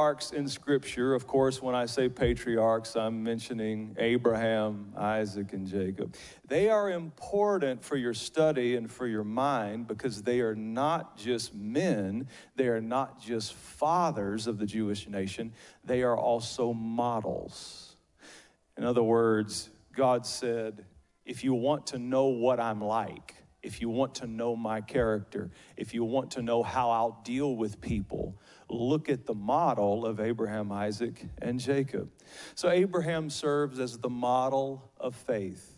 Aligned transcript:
patriarchs 0.00 0.32
in 0.32 0.48
Scripture, 0.48 1.14
of 1.14 1.26
course, 1.26 1.60
when 1.60 1.74
I 1.74 1.84
say 1.84 2.08
patriarchs, 2.08 2.96
I'm 2.96 3.22
mentioning 3.22 3.94
Abraham, 3.98 4.94
Isaac, 4.96 5.52
and 5.52 5.66
Jacob. 5.66 6.14
They 6.48 6.70
are 6.70 6.90
important 6.90 7.84
for 7.84 7.96
your 7.96 8.14
study 8.14 8.76
and 8.76 8.90
for 8.90 9.06
your 9.06 9.24
mind 9.24 9.88
because 9.88 10.22
they 10.22 10.40
are 10.40 10.54
not 10.54 11.18
just 11.18 11.54
men, 11.54 12.28
they 12.56 12.68
are 12.68 12.80
not 12.80 13.20
just 13.20 13.52
fathers 13.52 14.46
of 14.46 14.56
the 14.56 14.64
Jewish 14.64 15.06
nation, 15.06 15.52
they 15.84 16.02
are 16.02 16.16
also 16.16 16.72
models. 16.72 17.96
In 18.78 18.84
other 18.84 19.02
words, 19.02 19.68
God 19.94 20.24
said, 20.24 20.86
if 21.26 21.44
you 21.44 21.52
want 21.52 21.88
to 21.88 21.98
know 21.98 22.28
what 22.28 22.58
I'm 22.58 22.80
like, 22.80 23.34
if 23.62 23.82
you 23.82 23.90
want 23.90 24.14
to 24.16 24.26
know 24.26 24.56
my 24.56 24.80
character, 24.80 25.50
if 25.76 25.92
you 25.92 26.04
want 26.04 26.30
to 26.32 26.42
know 26.42 26.62
how 26.62 26.90
I'll 26.90 27.20
deal 27.22 27.54
with 27.54 27.82
people, 27.82 28.40
look 28.70 29.08
at 29.08 29.26
the 29.26 29.34
model 29.34 30.06
of 30.06 30.20
Abraham, 30.20 30.70
Isaac, 30.72 31.26
and 31.42 31.58
Jacob. 31.58 32.10
So 32.54 32.70
Abraham 32.70 33.30
serves 33.30 33.78
as 33.78 33.98
the 33.98 34.10
model 34.10 34.92
of 34.98 35.14
faith, 35.14 35.76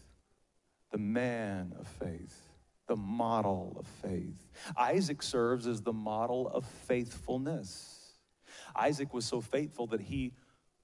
the 0.91 0.99
man 0.99 1.75
of 1.79 1.87
faith, 1.87 2.49
the 2.87 2.97
model 2.97 3.77
of 3.79 3.87
faith. 3.87 4.37
Isaac 4.77 5.23
serves 5.23 5.67
as 5.67 5.83
the 5.83 5.93
model 5.93 6.49
of 6.49 6.65
faithfulness. 6.65 8.15
Isaac 8.77 9.15
was 9.15 9.25
so 9.25 9.41
faithful 9.41 9.87
that 9.89 10.01
he 10.01 10.33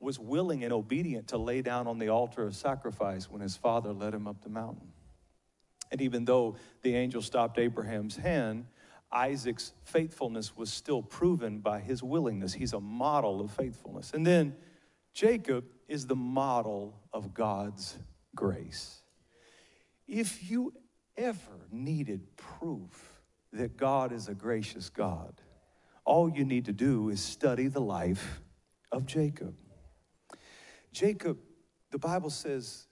was 0.00 0.18
willing 0.18 0.64
and 0.64 0.72
obedient 0.72 1.28
to 1.28 1.38
lay 1.38 1.60
down 1.60 1.86
on 1.86 1.98
the 1.98 2.08
altar 2.08 2.44
of 2.44 2.54
sacrifice 2.54 3.30
when 3.30 3.40
his 3.40 3.56
father 3.56 3.92
led 3.92 4.14
him 4.14 4.26
up 4.26 4.42
the 4.42 4.48
mountain. 4.48 4.92
And 5.90 6.00
even 6.00 6.24
though 6.24 6.56
the 6.82 6.94
angel 6.94 7.22
stopped 7.22 7.58
Abraham's 7.58 8.16
hand, 8.16 8.66
Isaac's 9.10 9.72
faithfulness 9.84 10.56
was 10.56 10.72
still 10.72 11.02
proven 11.02 11.60
by 11.60 11.80
his 11.80 12.02
willingness. 12.02 12.52
He's 12.52 12.72
a 12.74 12.80
model 12.80 13.40
of 13.40 13.50
faithfulness. 13.50 14.12
And 14.12 14.26
then 14.26 14.54
Jacob 15.14 15.64
is 15.88 16.06
the 16.06 16.16
model 16.16 17.00
of 17.12 17.32
God's 17.32 17.98
grace. 18.34 19.02
If 20.06 20.50
you 20.50 20.72
ever 21.16 21.66
needed 21.70 22.36
proof 22.36 23.20
that 23.52 23.76
God 23.76 24.12
is 24.12 24.28
a 24.28 24.34
gracious 24.34 24.90
God, 24.90 25.40
all 26.04 26.30
you 26.30 26.44
need 26.44 26.66
to 26.66 26.72
do 26.72 27.08
is 27.08 27.20
study 27.20 27.68
the 27.68 27.80
life 27.80 28.40
of 28.92 29.06
Jacob. 29.06 29.54
Jacob, 30.92 31.38
the 31.90 31.98
Bible 31.98 32.30
says, 32.30 32.86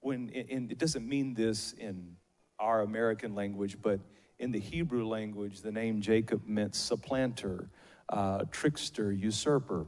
when, 0.00 0.30
and 0.50 0.70
it 0.70 0.78
doesn't 0.78 1.06
mean 1.06 1.34
this 1.34 1.72
in 1.72 2.16
our 2.58 2.82
American 2.82 3.34
language, 3.34 3.76
but 3.80 4.00
in 4.38 4.52
the 4.52 4.58
Hebrew 4.58 5.06
language, 5.06 5.60
the 5.60 5.72
name 5.72 6.00
Jacob 6.00 6.42
meant 6.46 6.74
supplanter, 6.74 7.68
uh, 8.08 8.44
trickster, 8.50 9.12
usurper. 9.12 9.86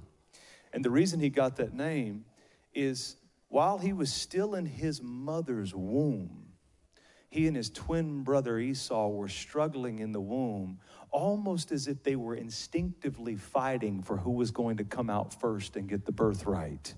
And 0.72 0.84
the 0.84 0.90
reason 0.90 1.20
he 1.20 1.30
got 1.30 1.56
that 1.56 1.74
name 1.74 2.24
is 2.72 3.16
while 3.48 3.78
he 3.78 3.92
was 3.92 4.12
still 4.12 4.54
in 4.54 4.66
his 4.66 5.00
mother's 5.02 5.74
womb, 5.74 6.44
he 7.30 7.48
and 7.48 7.56
his 7.56 7.70
twin 7.70 8.22
brother 8.22 8.58
Esau 8.58 9.08
were 9.08 9.28
struggling 9.28 9.98
in 9.98 10.12
the 10.12 10.20
womb, 10.20 10.78
almost 11.10 11.72
as 11.72 11.88
if 11.88 12.02
they 12.02 12.16
were 12.16 12.36
instinctively 12.36 13.36
fighting 13.36 14.02
for 14.02 14.16
who 14.16 14.30
was 14.30 14.50
going 14.50 14.76
to 14.76 14.84
come 14.84 15.10
out 15.10 15.40
first 15.40 15.76
and 15.76 15.88
get 15.88 16.04
the 16.04 16.12
birthright. 16.12 16.94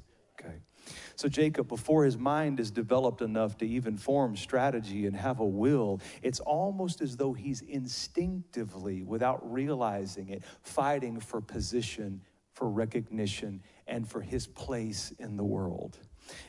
So, 1.17 1.29
Jacob, 1.29 1.69
before 1.69 2.05
his 2.05 2.17
mind 2.17 2.61
is 2.61 2.71
developed 2.71 3.23
enough 3.23 3.57
to 3.59 3.67
even 3.67 3.97
form 3.97 4.37
strategy 4.37 5.07
and 5.07 5.17
have 5.17 5.41
a 5.41 5.45
will, 5.45 6.01
it's 6.23 6.41
almost 6.41 7.01
as 7.01 7.17
though 7.17 7.33
he's 7.33 7.63
instinctively, 7.63 9.03
without 9.03 9.51
realizing 9.51 10.29
it, 10.31 10.43
fighting 10.63 11.21
for 11.21 11.41
position, 11.41 12.21
for 12.53 12.69
recognition, 12.69 13.63
and 13.87 14.09
for 14.09 14.21
his 14.21 14.47
place 14.47 15.13
in 15.19 15.37
the 15.37 15.45
world. 15.45 15.99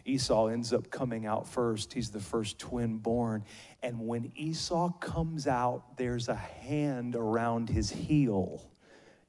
Esau 0.06 0.48
ends 0.48 0.74
up 0.74 0.90
coming 0.90 1.26
out 1.26 1.48
first. 1.48 1.94
He's 1.94 2.10
the 2.10 2.20
first 2.20 2.58
twin 2.58 2.98
born. 2.98 3.44
And 3.84 4.08
when 4.08 4.32
Esau 4.36 4.92
comes 4.94 5.46
out, 5.48 5.98
there's 5.98 6.30
a 6.30 6.36
hand 6.36 7.16
around 7.16 7.70
his 7.70 7.92
heel, 7.92 8.72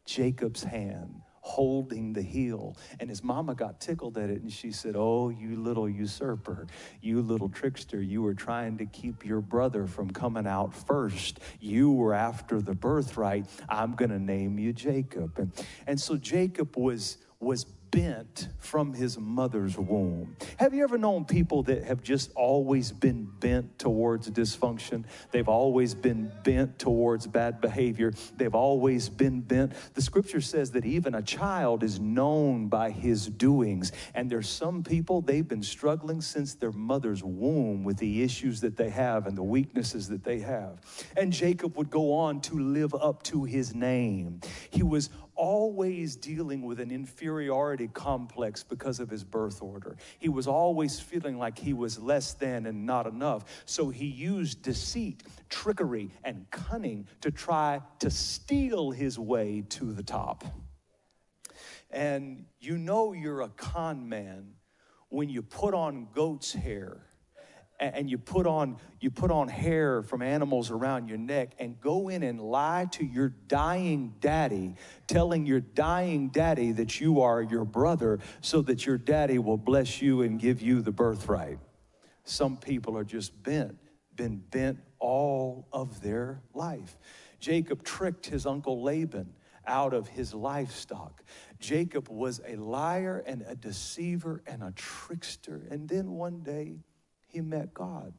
Jacob's 0.07 0.63
hand 0.63 1.21
holding 1.41 2.13
the 2.13 2.23
heel. 2.23 2.77
And 3.01 3.09
his 3.09 3.23
mama 3.23 3.55
got 3.55 3.81
tickled 3.81 4.19
at 4.19 4.31
it 4.31 4.43
and 4.43 4.53
she 4.53 4.73
said, 4.73 4.95
Oh, 4.97 5.29
you 5.31 5.57
little 5.57 5.89
usurper, 5.89 6.67
you 7.01 7.23
little 7.23 7.49
trickster, 7.49 8.01
you 8.01 8.23
were 8.23 8.35
trying 8.35 8.79
to 8.79 8.87
keep 8.87 9.25
your 9.25 9.41
brother 9.41 9.87
from 9.87 10.11
coming 10.11 10.47
out 10.47 10.75
first. 10.75 11.41
You 11.61 11.93
were 11.93 12.15
after 12.15 12.61
the 12.61 12.75
birthright. 12.75 13.47
I'm 13.69 13.95
going 13.95 14.11
to 14.11 14.19
name 14.19 14.59
you 14.59 14.73
Jacob. 14.73 15.39
And, 15.39 15.53
and 15.87 16.01
so 16.01 16.17
Jacob 16.17 16.77
was, 16.77 17.19
was 17.41 17.67
bent 17.91 18.49
from 18.59 18.93
his 18.93 19.19
mother's 19.19 19.79
womb. 19.79 20.37
Have 20.57 20.75
you 20.75 20.85
ever 20.85 20.99
known 20.99 21.25
people 21.25 21.63
that 21.65 21.85
have 21.85 22.03
just 22.03 22.31
always 22.35 22.93
been 22.93 23.25
bent 23.25 23.79
towards 23.79 24.31
dysfunction? 24.31 25.05
They've 25.31 25.49
always 25.49 25.95
been 25.95 26.31
bent 26.45 26.79
towards 26.79 27.27
bad 27.27 27.61
behavior. 27.61 28.13
They've 28.37 28.55
always 28.55 29.09
been 29.09 29.41
bent. 29.41 29.73
The 29.95 30.03
scripture 30.03 30.41
says 30.41 30.71
that 30.73 30.85
even 30.85 31.15
a 31.15 31.23
child 31.23 31.83
is 31.83 32.01
known 32.01 32.69
by 32.69 32.91
his 32.91 33.27
doings. 33.27 33.93
And 34.15 34.31
there's 34.31 34.49
some 34.49 34.83
people, 34.83 35.21
they've 35.21 35.47
been 35.47 35.63
struggling 35.63 36.21
since 36.21 36.55
their 36.55 36.73
mother's 36.73 37.23
womb 37.23 37.85
with 37.85 37.97
the 37.99 38.23
issues 38.23 38.61
that 38.61 38.77
they 38.77 38.91
have 38.91 39.27
and 39.27 39.37
the 39.37 39.43
weaknesses 39.43 40.09
that 40.09 40.25
they 40.25 40.41
have. 40.41 40.81
And 41.17 41.33
Jacob 41.33 41.77
would 41.77 41.91
go 41.91 42.15
on 42.15 42.41
to 42.43 42.59
live 42.59 42.95
up 42.95 43.23
to 43.25 43.45
his 43.45 43.75
name. 43.75 44.41
He 44.71 44.83
was 44.83 45.11
always 45.39 46.17
dealing 46.17 46.63
with 46.63 46.81
an 46.81 46.91
inferiority 46.91 47.89
complex 47.89 48.65
because 48.65 48.99
of 48.99 49.09
his 49.09 49.23
birth 49.25 49.63
order. 49.63 49.97
He 50.19 50.29
was 50.29 50.47
always 50.47 50.99
feeling 50.99 51.39
like 51.39 51.59
he 51.59 51.73
was 51.73 51.99
less 51.99 52.35
than 52.35 52.67
and 52.67 52.85
not 52.85 53.07
enough. 53.07 53.63
So 53.65 53.89
he 53.89 54.07
used 54.07 54.63
deceit, 54.63 55.23
trickery, 55.49 56.11
and 56.25 56.51
cunning 56.51 57.07
to 57.21 57.31
try 57.31 57.81
to 58.01 58.11
steal 58.11 58.91
his 58.91 59.19
way 59.19 59.63
to 59.71 59.93
the 59.93 60.03
top. 60.03 60.45
And 61.91 62.45
you 62.61 62.77
know 62.77 63.13
you're 63.13 63.43
a 63.43 63.49
con 63.49 64.09
man 64.09 64.55
when 65.09 65.31
you 65.31 65.41
put 65.41 65.73
on 65.73 66.09
goat's 66.13 66.53
hair 66.53 67.08
and 67.81 68.11
you 68.11 68.19
put 68.19 68.47
on 68.47 68.77
you 69.01 69.11
put 69.11 69.31
on 69.31 69.49
hair 69.49 70.03
from 70.03 70.23
animals 70.23 70.71
around 70.71 71.09
your 71.09 71.19
neck 71.19 71.53
and 71.59 71.81
go 71.81 72.09
in 72.09 72.23
and 72.23 72.41
lie 72.41 72.87
to 72.91 73.05
your 73.05 73.29
dying 73.47 74.15
daddy 74.21 74.75
telling 75.07 75.47
your 75.47 75.61
dying 75.61 76.29
daddy 76.29 76.73
that 76.73 77.01
you 77.01 77.21
are 77.21 77.43
your 77.43 77.65
brother 77.65 78.19
so 78.41 78.63
that 78.63 78.85
your 78.85 78.99
daddy 78.99 79.39
will 79.39 79.57
bless 79.57 80.03
you 80.03 80.23
and 80.23 80.41
give 80.41 80.61
you 80.61 80.81
the 80.81 80.93
birthright 80.93 81.59
some 82.25 82.57
people 82.57 82.97
are 82.97 83.05
just 83.05 83.43
bent 83.43 83.79
been 84.17 84.39
bent 84.51 84.79
all 84.99 85.69
of 85.73 86.03
their 86.03 86.43
life 86.55 86.97
jacob 87.39 87.85
tricked 87.85 88.27
his 88.27 88.47
uncle 88.47 88.83
laban 88.83 89.33
out 89.69 89.93
of 89.93 90.09
his 90.09 90.35
livestock. 90.35 91.23
Jacob 91.61 92.09
was 92.09 92.41
a 92.47 92.57
liar 92.57 93.23
and 93.27 93.45
a 93.47 93.55
deceiver 93.55 94.43
and 94.47 94.63
a 94.63 94.73
trickster. 94.73 95.67
And 95.71 95.89
then 95.89 96.13
one 96.13 96.41
day, 96.41 96.79
he 97.39 97.43
met 97.43 97.73
God. 97.73 98.15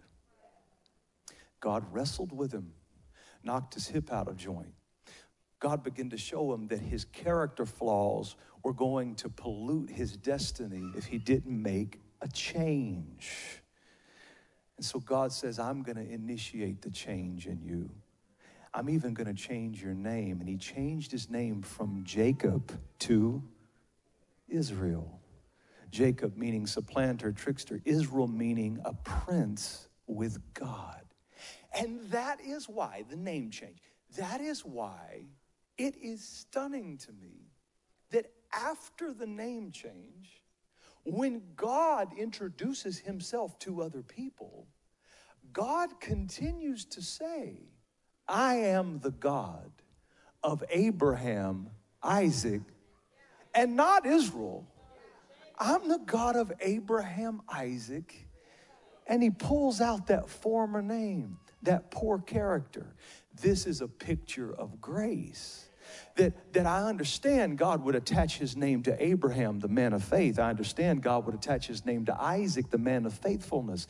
God 1.59 1.84
wrestled 1.91 2.31
with 2.31 2.53
him, 2.53 2.72
knocked 3.44 3.74
his 3.74 3.90
hip 3.90 4.13
out 4.13 4.30
of 4.30 4.38
joint. 4.38 4.74
God 5.59 5.84
began 5.84 6.09
to 6.12 6.18
show 6.18 6.53
him 6.53 6.69
that 6.69 6.80
his 6.80 7.03
character 7.03 7.66
flaws 7.66 8.38
were 8.63 8.72
going 8.72 9.16
to 9.16 9.28
pollute 9.28 9.90
his 9.90 10.16
destiny 10.16 10.90
if 10.96 11.06
he 11.06 11.18
didn't 11.18 11.62
make 11.62 12.00
a 12.21 12.30
change. 12.30 13.62
And 14.77 14.86
so 14.86 15.01
God 15.01 15.33
says, 15.33 15.60
I'm 15.60 15.83
going 15.83 15.98
to 15.98 16.10
initiate 16.10 16.81
the 16.81 16.89
change 16.89 17.45
in 17.45 17.62
you. 17.62 17.89
I'm 18.74 18.89
even 18.89 19.13
going 19.13 19.27
to 19.27 19.33
change 19.33 19.83
your 19.83 19.95
name. 19.95 20.39
And 20.39 20.48
he 20.48 20.56
changed 20.56 21.12
his 21.12 21.30
name 21.30 21.62
from 21.62 22.06
Jacob 22.06 22.72
to 23.00 23.44
Israel. 24.48 25.19
Jacob 25.89 26.38
meaning 26.38 26.68
supplanter, 26.68 27.31
trickster, 27.31 27.81
Israel 27.86 28.27
meaning 28.27 28.80
a 28.86 28.94
prince 28.94 29.88
with 30.07 30.39
God. 30.53 31.03
And 31.74 32.01
that 32.12 32.41
is 32.41 32.68
why 32.68 33.03
the 33.09 33.15
name 33.15 33.51
change. 33.51 33.80
That 34.18 34.41
is 34.41 34.65
why 34.65 35.25
it 35.77 35.95
is 36.01 36.24
stunning 36.27 36.97
to 37.00 37.12
me 37.13 37.51
that 38.12 38.25
after 38.51 39.13
the 39.13 39.27
name 39.27 39.71
change, 39.71 40.41
when 41.03 41.41
God 41.56 42.09
introduces 42.18 43.00
himself 43.00 43.57
to 43.59 43.81
other 43.81 44.01
people, 44.01 44.68
God 45.53 46.00
continues 46.00 46.86
to 46.86 47.01
say, 47.01 47.57
I 48.27 48.56
am 48.56 49.00
the 49.00 49.12
God 49.12 49.71
of 50.44 50.63
Abraham, 50.69 51.69
Isaac, 52.03 52.62
and 53.56 53.75
not 53.75 54.06
Israel. 54.06 54.68
I'm 55.60 55.90
the 55.90 56.00
God 56.00 56.36
of 56.36 56.52
Abraham, 56.62 57.42
Isaac. 57.50 58.28
And 59.08 59.22
he 59.22 59.30
pulls 59.30 59.82
out 59.82 60.08
that 60.08 60.30
former 60.30 60.82
name, 60.82 61.38
that 61.64 61.92
poor 61.92 62.20
character. 62.20 62.96
This 63.42 63.66
is 63.66 63.82
a 63.82 63.88
picture 63.88 64.54
of 64.54 64.80
grace. 64.80 65.70
that, 66.16 66.54
that 66.54 66.66
I 66.66 66.84
understand 66.84 67.58
God 67.58 67.84
would 67.84 67.96
attach 67.96 68.38
his 68.38 68.56
name 68.56 68.84
to 68.84 69.04
Abraham, 69.04 69.60
the 69.60 69.68
man 69.68 69.94
of 69.94 70.04
faith. 70.04 70.38
I 70.40 70.50
understand 70.50 71.02
God 71.02 71.26
would 71.26 71.36
attach 71.36 71.68
his 71.68 71.86
name 71.86 72.06
to 72.06 72.22
Isaac, 72.22 72.70
the 72.70 72.78
man 72.78 73.06
of 73.06 73.14
faithfulness. 73.14 73.88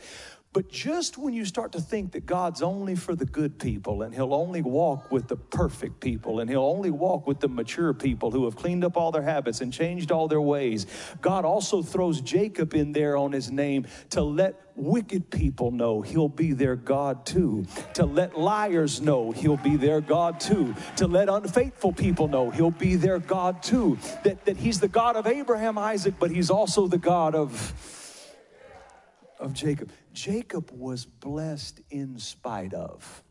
But 0.52 0.68
just 0.68 1.16
when 1.16 1.36
you 1.36 1.46
start 1.46 1.74
to 1.74 1.82
think 1.82 2.14
that 2.14 2.26
God's 2.26 2.64
only 2.64 2.96
for 2.96 3.14
the 3.14 3.26
good 3.26 3.60
people 3.60 4.02
and 4.02 4.12
He'll 4.12 4.34
only 4.34 4.64
walk 4.64 5.12
with 5.12 5.28
the 5.28 5.36
perfect 5.36 6.00
people 6.00 6.40
and 6.40 6.50
He'll 6.50 6.66
only 6.66 6.90
walk 6.90 7.28
with 7.28 7.40
the 7.40 7.48
mature 7.48 7.94
people 7.94 8.32
who 8.32 8.46
have 8.46 8.56
cleaned 8.56 8.84
up 8.84 8.98
all 8.98 9.12
their 9.12 9.22
habits 9.22 9.62
and 9.62 9.72
changed 9.72 10.12
all 10.12 10.28
their 10.28 10.42
ways, 10.42 10.88
God 11.22 11.46
also 11.46 11.84
throws 11.84 12.20
Jacob 12.22 12.74
in 12.74 12.94
there 12.94 13.16
on 13.16 13.32
His 13.32 13.52
name 13.52 13.86
to 14.10 14.24
let 14.24 14.60
wicked 14.76 15.30
people 15.30 15.70
know 15.70 16.02
He'll 16.02 16.28
be 16.28 16.54
their 16.54 16.76
God 16.76 17.28
too, 17.28 17.68
to 17.94 18.08
let 18.08 18.36
liars 18.36 19.02
know 19.02 19.30
He'll 19.30 19.58
be 19.58 19.78
their 19.78 20.02
God 20.02 20.40
too, 20.40 20.74
to 20.96 21.06
let 21.06 21.30
unfaithful 21.30 21.94
people 21.94 22.28
know 22.28 22.50
He'll 22.50 22.72
be 22.72 22.96
their 22.96 23.20
God 23.20 23.62
too, 23.62 24.00
that, 24.24 24.46
that 24.46 24.58
He's 24.58 24.80
the 24.80 24.88
God 24.88 25.16
of 25.16 25.28
Abraham, 25.28 25.78
Isaac, 25.78 26.16
but 26.20 26.32
He's 26.32 26.50
also 26.50 26.88
the 26.88 26.98
God 26.98 27.36
of 27.36 27.74
of 29.40 29.54
Jacob. 29.54 29.92
Jacob 30.14 30.72
was 30.72 31.06
blessed 31.06 31.82
in 31.92 32.18
spite 32.20 32.74
of. 32.74 33.24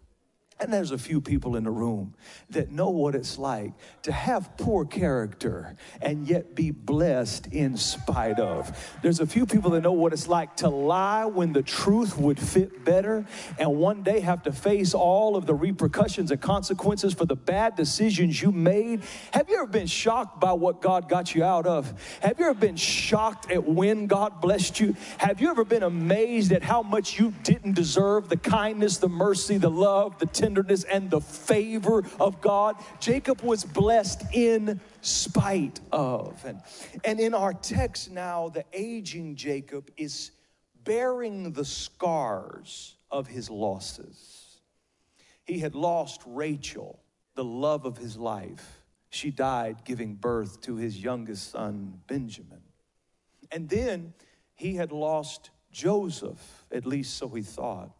And 0.61 0.73
there's 0.73 0.91
a 0.91 0.99
few 0.99 1.21
people 1.21 1.55
in 1.55 1.63
the 1.63 1.71
room 1.71 2.15
that 2.51 2.73
know 2.73 2.91
what 2.91 3.15
it's 3.15 3.39
like 3.39 3.75
to 4.03 4.11
have 4.11 4.57
poor 4.57 4.85
character 4.85 5.77
and 6.03 6.27
yet 6.27 6.57
be 6.57 6.73
blessed 6.73 7.47
in 7.53 7.77
spite 7.77 8.41
of. 8.41 8.77
There's 9.01 9.21
a 9.21 9.27
few 9.27 9.47
people 9.47 9.71
that 9.73 9.83
know 9.83 9.93
what 9.93 10.13
it's 10.13 10.27
like 10.27 10.57
to 10.57 10.69
lie 10.69 11.27
when 11.27 11.53
the 11.53 11.63
truth 11.63 12.19
would 12.19 12.41
fit 12.41 12.85
better 12.85 13.25
and 13.57 13.77
one 13.77 14.03
day 14.03 14.19
have 14.19 14.43
to 14.45 14.53
face 14.53 14.95
all 14.95 15.37
of 15.37 15.47
the 15.47 15.55
repercussions 15.55 16.33
and 16.33 16.41
consequences 16.41 17.15
for 17.15 17.25
the 17.25 17.37
bad 17.37 17.77
decisions 17.77 18.43
you 18.43 18.51
made. 18.51 19.03
Have 19.33 19.49
you 19.49 19.59
ever 19.59 19.67
been 19.67 19.87
shocked 19.87 20.41
by 20.41 20.55
what 20.55 20.83
God 20.83 21.09
got 21.09 21.37
you 21.37 21.45
out 21.45 21.67
of? 21.67 21.93
Have 22.21 22.41
you 22.41 22.47
ever 22.47 22.59
been 22.59 22.77
shocked 22.77 23.49
at 23.53 23.65
when 23.65 24.09
God 24.09 24.41
blessed 24.41 24.81
you? 24.81 24.97
Have 25.19 25.41
you 25.41 25.51
ever 25.51 25.65
been 25.65 25.85
amazed 25.85 26.51
at 26.51 26.65
how 26.65 26.83
much 26.83 27.17
you 27.17 27.33
didn't 27.45 27.75
deserve 27.75 28.29
the 28.29 28.37
kindness, 28.37 28.99
the 28.99 29.09
mercy, 29.09 29.57
the 29.57 29.71
love, 29.71 30.19
the 30.19 30.27
tenderness? 30.27 30.48
Tenderness 30.49 30.85
and 30.85 31.11
the 31.11 31.21
favor 31.21 32.03
of 32.19 32.41
God. 32.41 32.77
Jacob 33.01 33.43
was 33.43 33.65
blessed 33.65 34.23
in 34.33 34.81
spite 35.03 35.79
of. 35.93 36.43
And, 36.47 36.63
and 37.05 37.21
in 37.21 37.35
our 37.35 37.53
text 37.53 38.11
now, 38.11 38.49
the 38.49 38.65
aging 38.73 39.37
Jacob 39.37 39.91
is 39.99 40.31
bearing 40.85 41.53
the 41.53 41.67
scars 41.67 42.97
of 43.11 43.27
his 43.27 43.51
losses. 43.51 44.61
He 45.45 45.59
had 45.59 45.75
lost 45.75 46.23
Rachel, 46.27 46.99
the 47.35 47.45
love 47.45 47.85
of 47.85 47.99
his 47.99 48.17
life. 48.17 48.81
She 49.11 49.31
died 49.31 49.85
giving 49.85 50.15
birth 50.15 50.63
to 50.63 50.77
his 50.77 50.99
youngest 50.99 51.51
son, 51.51 52.01
Benjamin. 52.07 52.63
And 53.53 53.69
then 53.69 54.15
he 54.55 54.77
had 54.77 54.93
lost 54.93 55.51
Joseph, 55.71 56.65
at 56.73 56.87
least 56.87 57.19
so 57.19 57.29
he 57.29 57.43
thought. 57.43 57.91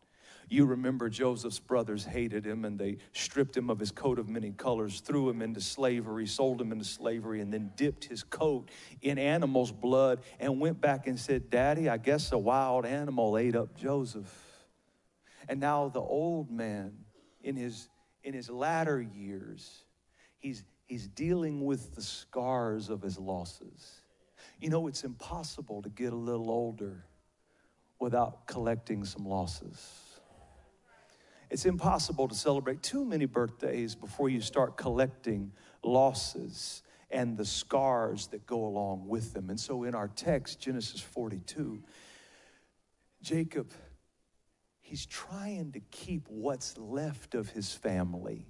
You 0.51 0.65
remember 0.65 1.11
Joseph's 1.11 1.59
brothers 1.59 2.05
hated 2.05 2.47
him 2.47 2.65
and 2.65 2.79
they 2.79 2.99
stripped 3.13 3.57
him 3.57 3.69
of 3.69 3.79
his 3.79 3.91
coat 3.91 4.19
of 4.19 4.29
many 4.29 4.53
colors, 4.53 5.01
threw 5.01 5.29
him 5.29 5.43
into 5.43 5.61
slavery, 5.61 6.27
sold 6.27 6.61
him 6.61 6.73
into 6.73 6.87
slavery, 6.87 7.41
and 7.41 7.53
then 7.53 7.71
dipped 7.77 8.05
his 8.05 8.23
coat 8.23 8.71
in 9.03 9.19
animal's 9.19 9.73
blood 9.73 10.21
and 10.41 10.59
went 10.59 10.81
back 10.81 11.07
and 11.07 11.19
said, 11.19 11.51
Daddy, 11.51 11.89
I 11.89 11.99
guess 11.99 12.33
a 12.33 12.39
wild 12.39 12.87
animal 12.87 13.37
ate 13.37 13.57
up 13.57 13.77
Joseph. 13.77 14.33
And 15.49 15.61
now 15.61 15.89
the 15.89 16.01
old 16.01 16.51
man 16.51 16.93
in 17.43 17.57
his 17.57 17.89
in 18.25 18.35
his 18.35 18.51
latter 18.51 19.01
years, 19.01 19.85
he's 20.39 20.65
he's 20.87 21.09
dealing 21.09 21.65
with 21.65 21.95
the 21.95 22.03
scars 22.03 22.89
of 22.89 23.03
his 23.03 23.19
losses. 23.19 24.01
You 24.61 24.71
know, 24.71 24.87
it's 24.89 25.05
impossible 25.05 25.83
to 25.83 25.89
get 25.91 26.13
a 26.13 26.17
little 26.17 26.51
older 26.51 27.05
without 28.01 28.47
collecting 28.47 29.05
some 29.05 29.25
losses. 29.27 30.08
It's 31.51 31.65
impossible 31.65 32.29
to 32.29 32.35
celebrate 32.35 32.83
too 32.83 33.05
many 33.05 33.25
birthdays 33.25 33.95
before 33.95 34.29
you 34.29 34.41
start 34.41 34.77
collecting 34.77 35.53
losses 35.83 36.83
and 37.11 37.39
the 37.39 37.45
scars 37.45 38.27
that 38.29 38.47
go 38.47 38.67
along 38.67 39.09
with 39.09 39.33
them. 39.33 39.49
And 39.49 39.59
so 39.59 39.85
in 39.85 39.95
our 39.95 40.09
text, 40.09 40.61
Genesis 40.61 41.01
42, 41.01 41.83
Jacob, 43.23 43.73
he's 44.81 45.07
trying 45.07 45.73
to 45.73 45.81
keep 45.91 46.29
what's 46.29 46.77
left 46.77 47.35
of 47.35 47.49
his 47.49 47.73
family 47.73 48.47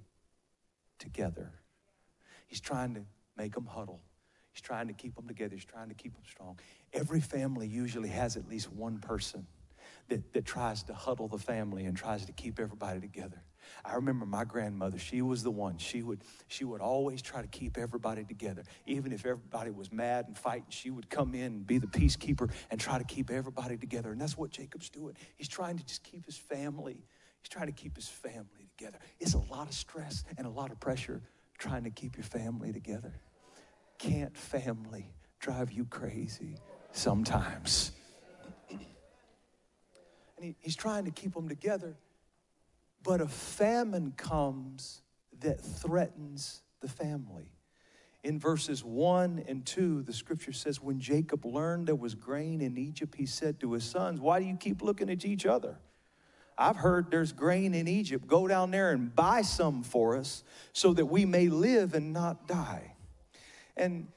together. 0.98 1.52
He's 2.48 2.60
trying 2.60 2.94
to 2.94 3.02
make 3.36 3.54
them 3.54 3.66
huddle. 3.66 4.00
He's 4.52 4.62
trying 4.62 4.88
to 4.88 4.92
keep 4.92 5.14
them 5.14 5.28
together. 5.28 5.54
He's 5.54 5.64
trying 5.64 5.88
to 5.88 5.94
keep 5.94 6.14
them 6.14 6.24
strong. 6.28 6.58
Every 6.92 7.20
family 7.20 7.68
usually 7.68 8.08
has 8.08 8.36
at 8.36 8.48
least 8.48 8.72
one 8.72 8.98
person 8.98 9.46
that, 10.08 10.32
that 10.32 10.44
tries 10.44 10.82
to 10.84 10.94
huddle 10.94 11.28
the 11.28 11.38
family 11.38 11.84
and 11.84 11.96
tries 11.96 12.24
to 12.26 12.32
keep 12.32 12.58
everybody 12.58 13.00
together. 13.00 13.42
I 13.84 13.94
remember 13.94 14.24
my 14.26 14.44
grandmother, 14.44 14.98
she 14.98 15.22
was 15.22 15.42
the 15.42 15.50
one. 15.50 15.78
She 15.78 16.02
would, 16.02 16.22
she 16.48 16.64
would 16.64 16.80
always 16.80 17.22
try 17.22 17.42
to 17.42 17.48
keep 17.48 17.76
everybody 17.76 18.24
together. 18.24 18.64
Even 18.86 19.12
if 19.12 19.26
everybody 19.26 19.70
was 19.70 19.92
mad 19.92 20.26
and 20.26 20.36
fighting, 20.36 20.66
she 20.70 20.90
would 20.90 21.10
come 21.10 21.34
in 21.34 21.46
and 21.46 21.66
be 21.66 21.78
the 21.78 21.86
peacekeeper 21.86 22.50
and 22.70 22.80
try 22.80 22.98
to 22.98 23.04
keep 23.04 23.30
everybody 23.30 23.76
together. 23.76 24.10
And 24.10 24.20
that's 24.20 24.36
what 24.36 24.50
Jacob's 24.50 24.88
doing. 24.88 25.14
He's 25.36 25.48
trying 25.48 25.78
to 25.78 25.84
just 25.84 26.02
keep 26.02 26.24
his 26.24 26.36
family. 26.36 27.04
He's 27.40 27.48
trying 27.48 27.66
to 27.66 27.72
keep 27.72 27.96
his 27.96 28.08
family 28.08 28.68
together. 28.76 28.98
It's 29.20 29.34
a 29.34 29.38
lot 29.38 29.68
of 29.68 29.74
stress 29.74 30.24
and 30.36 30.46
a 30.46 30.50
lot 30.50 30.70
of 30.70 30.80
pressure 30.80 31.22
trying 31.58 31.84
to 31.84 31.90
keep 31.90 32.16
your 32.16 32.24
family 32.24 32.72
together. 32.72 33.12
Can't 33.98 34.36
family 34.36 35.12
drive 35.40 35.72
you 35.72 35.84
crazy 35.84 36.56
sometimes? 36.92 37.92
And 40.38 40.46
he, 40.46 40.56
he's 40.60 40.76
trying 40.76 41.04
to 41.04 41.10
keep 41.10 41.34
them 41.34 41.48
together. 41.48 41.96
But 43.02 43.20
a 43.20 43.28
famine 43.28 44.12
comes 44.16 45.02
that 45.40 45.60
threatens 45.60 46.62
the 46.80 46.88
family. 46.88 47.50
In 48.24 48.38
verses 48.38 48.84
1 48.84 49.44
and 49.46 49.64
2, 49.64 50.02
the 50.02 50.12
scripture 50.12 50.52
says, 50.52 50.80
When 50.80 51.00
Jacob 51.00 51.44
learned 51.44 51.88
there 51.88 51.94
was 51.94 52.14
grain 52.14 52.60
in 52.60 52.76
Egypt, 52.76 53.14
he 53.14 53.26
said 53.26 53.60
to 53.60 53.72
his 53.72 53.84
sons, 53.84 54.20
Why 54.20 54.40
do 54.40 54.46
you 54.46 54.56
keep 54.56 54.82
looking 54.82 55.10
at 55.10 55.24
each 55.24 55.46
other? 55.46 55.76
I've 56.56 56.76
heard 56.76 57.10
there's 57.10 57.32
grain 57.32 57.74
in 57.74 57.86
Egypt. 57.86 58.26
Go 58.26 58.48
down 58.48 58.72
there 58.72 58.90
and 58.90 59.14
buy 59.14 59.42
some 59.42 59.84
for 59.84 60.16
us 60.16 60.42
so 60.72 60.92
that 60.94 61.06
we 61.06 61.24
may 61.24 61.48
live 61.48 61.94
and 61.94 62.12
not 62.12 62.48
die. 62.48 62.94
And 63.76 64.08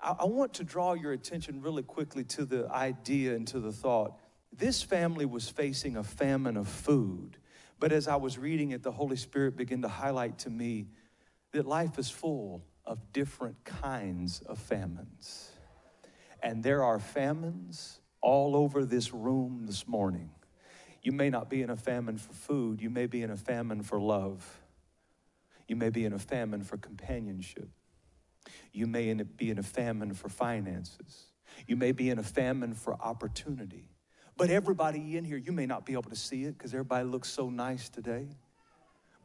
I, 0.00 0.14
I 0.20 0.24
want 0.26 0.54
to 0.54 0.64
draw 0.64 0.94
your 0.94 1.12
attention 1.12 1.60
really 1.60 1.82
quickly 1.82 2.22
to 2.24 2.44
the 2.44 2.68
idea 2.70 3.34
and 3.34 3.46
to 3.48 3.58
the 3.58 3.72
thought 3.72 4.19
this 4.52 4.82
family 4.82 5.24
was 5.24 5.48
facing 5.48 5.96
a 5.96 6.02
famine 6.02 6.56
of 6.56 6.68
food. 6.68 7.36
But 7.78 7.92
as 7.92 8.08
I 8.08 8.16
was 8.16 8.38
reading 8.38 8.72
it, 8.72 8.82
the 8.82 8.92
Holy 8.92 9.16
Spirit 9.16 9.56
began 9.56 9.82
to 9.82 9.88
highlight 9.88 10.40
to 10.40 10.50
me 10.50 10.88
that 11.52 11.66
life 11.66 11.98
is 11.98 12.10
full 12.10 12.64
of 12.84 13.12
different 13.12 13.64
kinds 13.64 14.40
of 14.42 14.58
famines. 14.58 15.50
And 16.42 16.62
there 16.62 16.82
are 16.82 16.98
famines 16.98 18.00
all 18.20 18.56
over 18.56 18.84
this 18.84 19.12
room 19.12 19.64
this 19.66 19.86
morning. 19.86 20.30
You 21.02 21.12
may 21.12 21.30
not 21.30 21.48
be 21.48 21.62
in 21.62 21.70
a 21.70 21.76
famine 21.76 22.18
for 22.18 22.32
food, 22.32 22.82
you 22.82 22.90
may 22.90 23.06
be 23.06 23.22
in 23.22 23.30
a 23.30 23.36
famine 23.36 23.82
for 23.82 23.98
love. 23.98 24.60
You 25.66 25.76
may 25.76 25.90
be 25.90 26.04
in 26.04 26.12
a 26.12 26.18
famine 26.18 26.62
for 26.62 26.76
companionship. 26.76 27.68
You 28.72 28.88
may 28.88 29.12
be 29.14 29.50
in 29.50 29.58
a 29.58 29.62
famine 29.62 30.14
for 30.14 30.28
finances. 30.28 31.26
You 31.66 31.76
may 31.76 31.92
be 31.92 32.10
in 32.10 32.18
a 32.18 32.24
famine 32.24 32.74
for 32.74 32.94
opportunity. 33.00 33.88
But 34.36 34.50
everybody 34.50 35.16
in 35.16 35.24
here, 35.24 35.36
you 35.36 35.52
may 35.52 35.66
not 35.66 35.84
be 35.84 35.92
able 35.92 36.10
to 36.10 36.16
see 36.16 36.44
it 36.44 36.56
because 36.56 36.72
everybody 36.72 37.06
looks 37.06 37.28
so 37.28 37.50
nice 37.50 37.88
today. 37.88 38.28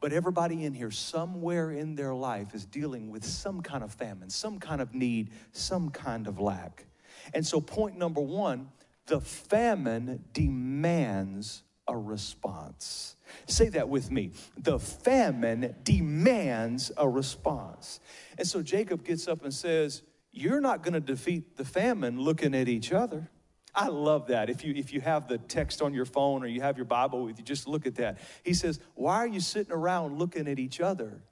But 0.00 0.12
everybody 0.12 0.64
in 0.64 0.74
here, 0.74 0.90
somewhere 0.90 1.70
in 1.70 1.94
their 1.94 2.14
life, 2.14 2.54
is 2.54 2.66
dealing 2.66 3.10
with 3.10 3.24
some 3.24 3.62
kind 3.62 3.82
of 3.82 3.92
famine, 3.92 4.28
some 4.28 4.58
kind 4.58 4.80
of 4.80 4.94
need, 4.94 5.30
some 5.52 5.88
kind 5.90 6.26
of 6.26 6.38
lack. 6.38 6.86
And 7.32 7.46
so, 7.46 7.60
point 7.60 7.96
number 7.96 8.20
one 8.20 8.68
the 9.06 9.20
famine 9.20 10.24
demands 10.32 11.62
a 11.88 11.96
response. 11.96 13.16
Say 13.46 13.68
that 13.70 13.88
with 13.88 14.10
me. 14.10 14.32
The 14.58 14.78
famine 14.78 15.76
demands 15.84 16.90
a 16.96 17.08
response. 17.08 18.00
And 18.36 18.46
so 18.46 18.62
Jacob 18.62 19.04
gets 19.04 19.28
up 19.28 19.44
and 19.44 19.54
says, 19.54 20.02
You're 20.32 20.60
not 20.60 20.82
going 20.82 20.94
to 20.94 21.00
defeat 21.00 21.56
the 21.56 21.64
famine 21.64 22.20
looking 22.20 22.54
at 22.54 22.68
each 22.68 22.92
other. 22.92 23.30
I 23.76 23.88
love 23.88 24.28
that. 24.28 24.48
If 24.48 24.64
you 24.64 24.72
if 24.74 24.92
you 24.94 25.02
have 25.02 25.28
the 25.28 25.36
text 25.36 25.82
on 25.82 25.92
your 25.92 26.06
phone 26.06 26.42
or 26.42 26.46
you 26.46 26.62
have 26.62 26.78
your 26.78 26.86
Bible 26.86 27.24
with 27.24 27.38
you, 27.38 27.44
just 27.44 27.68
look 27.68 27.86
at 27.86 27.96
that. 27.96 28.18
He 28.42 28.54
says, 28.54 28.80
"Why 28.94 29.16
are 29.16 29.26
you 29.26 29.40
sitting 29.40 29.72
around 29.72 30.18
looking 30.18 30.48
at 30.48 30.58
each 30.58 30.80
other?" 30.80 31.22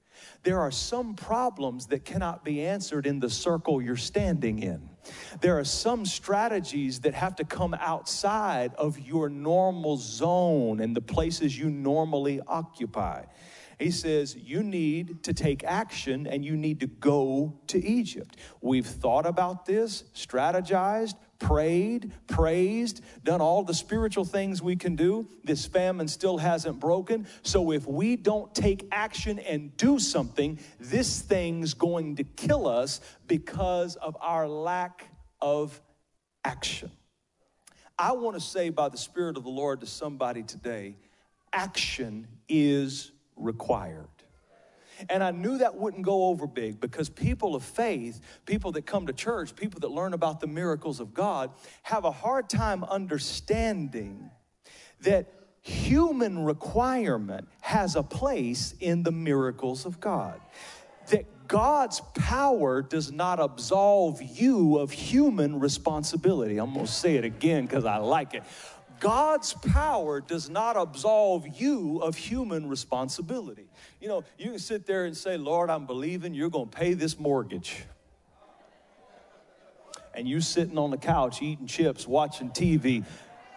There 0.43 0.61
are 0.61 0.71
some 0.71 1.15
problems 1.15 1.87
that 1.87 2.05
cannot 2.05 2.45
be 2.45 2.65
answered 2.65 3.05
in 3.05 3.19
the 3.19 3.29
circle 3.29 3.81
you're 3.81 3.97
standing 3.97 4.59
in. 4.59 4.89
There 5.41 5.59
are 5.59 5.65
some 5.65 6.05
strategies 6.05 7.01
that 7.01 7.13
have 7.13 7.35
to 7.37 7.43
come 7.43 7.73
outside 7.73 8.73
of 8.75 8.99
your 8.99 9.27
normal 9.27 9.97
zone 9.97 10.79
and 10.79 10.95
the 10.95 11.01
places 11.01 11.57
you 11.57 11.69
normally 11.69 12.39
occupy. 12.47 13.25
He 13.79 13.91
says, 13.91 14.35
You 14.35 14.63
need 14.63 15.23
to 15.23 15.33
take 15.33 15.63
action 15.63 16.27
and 16.27 16.45
you 16.45 16.55
need 16.55 16.79
to 16.79 16.87
go 16.87 17.59
to 17.67 17.83
Egypt. 17.83 18.37
We've 18.61 18.85
thought 18.85 19.25
about 19.25 19.65
this, 19.65 20.05
strategized, 20.13 21.15
prayed, 21.45 22.11
praised, 22.25 23.01
done 23.23 23.39
all 23.39 23.63
the 23.63 23.73
spiritual 23.73 24.25
things 24.25 24.63
we 24.63 24.75
can 24.75 24.95
do. 24.95 25.27
This 25.43 25.65
famine 25.67 26.07
still 26.07 26.39
hasn't 26.39 26.79
broken. 26.79 27.27
So 27.43 27.71
if 27.71 27.85
we 27.85 28.15
don't 28.15 28.53
take 28.55 28.87
action 28.91 29.37
and 29.37 29.75
do 29.77 29.99
something, 29.99 30.59
this 30.79 31.21
thing's 31.21 31.75
going 31.75 32.15
to 32.15 32.23
kill 32.23 32.67
us 32.67 32.99
because 33.27 33.95
of 33.95 34.17
our 34.21 34.47
lack 34.47 35.07
of 35.39 35.79
action. 36.43 36.89
I 37.97 38.13
want 38.13 38.35
to 38.35 38.41
say 38.41 38.69
by 38.69 38.89
the 38.89 38.97
Spirit 38.97 39.37
of 39.37 39.43
the 39.43 39.49
Lord 39.49 39.81
to 39.81 39.85
somebody 39.85 40.41
today 40.41 40.97
action 41.53 42.27
is 42.49 43.11
required. 43.35 44.07
And 45.09 45.23
I 45.23 45.31
knew 45.31 45.57
that 45.57 45.75
wouldn't 45.75 46.03
go 46.03 46.25
over 46.25 46.47
big 46.47 46.79
because 46.79 47.09
people 47.09 47.55
of 47.55 47.63
faith, 47.63 48.21
people 48.45 48.71
that 48.73 48.85
come 48.85 49.07
to 49.07 49.13
church, 49.13 49.55
people 49.55 49.79
that 49.81 49.91
learn 49.91 50.13
about 50.13 50.39
the 50.39 50.47
miracles 50.47 50.99
of 50.99 51.13
God, 51.13 51.51
have 51.83 52.05
a 52.05 52.11
hard 52.11 52.49
time 52.49 52.83
understanding 52.83 54.29
that 55.01 55.27
human 55.61 56.43
requirement 56.43 57.47
has 57.61 57.95
a 57.95 58.03
place 58.03 58.75
in 58.79 59.03
the 59.03 59.11
miracles 59.11 59.85
of 59.85 59.99
God. 59.99 60.39
That 61.09 61.47
God's 61.47 62.01
power 62.15 62.81
does 62.81 63.11
not 63.11 63.39
absolve 63.39 64.21
you 64.21 64.77
of 64.77 64.91
human 64.91 65.59
responsibility. 65.59 66.57
I'm 66.57 66.73
gonna 66.73 66.87
say 66.87 67.15
it 67.15 67.25
again 67.25 67.65
because 67.65 67.85
I 67.85 67.97
like 67.97 68.33
it. 68.33 68.43
God's 68.99 69.53
power 69.53 70.21
does 70.21 70.49
not 70.49 70.77
absolve 70.77 71.47
you 71.59 71.99
of 71.99 72.15
human 72.15 72.69
responsibility. 72.69 73.67
You 74.01 74.07
know, 74.07 74.23
you 74.37 74.51
can 74.51 74.59
sit 74.59 74.85
there 74.85 75.05
and 75.05 75.15
say, 75.15 75.37
Lord, 75.37 75.69
I'm 75.69 75.85
believing 75.85 76.33
you're 76.33 76.49
going 76.49 76.69
to 76.69 76.77
pay 76.77 76.93
this 76.93 77.19
mortgage. 77.19 77.83
And 80.13 80.27
you 80.27 80.39
sitting 80.39 80.77
on 80.77 80.91
the 80.91 80.97
couch 80.97 81.41
eating 81.41 81.67
chips, 81.67 82.07
watching 82.07 82.49
TV, 82.49 83.03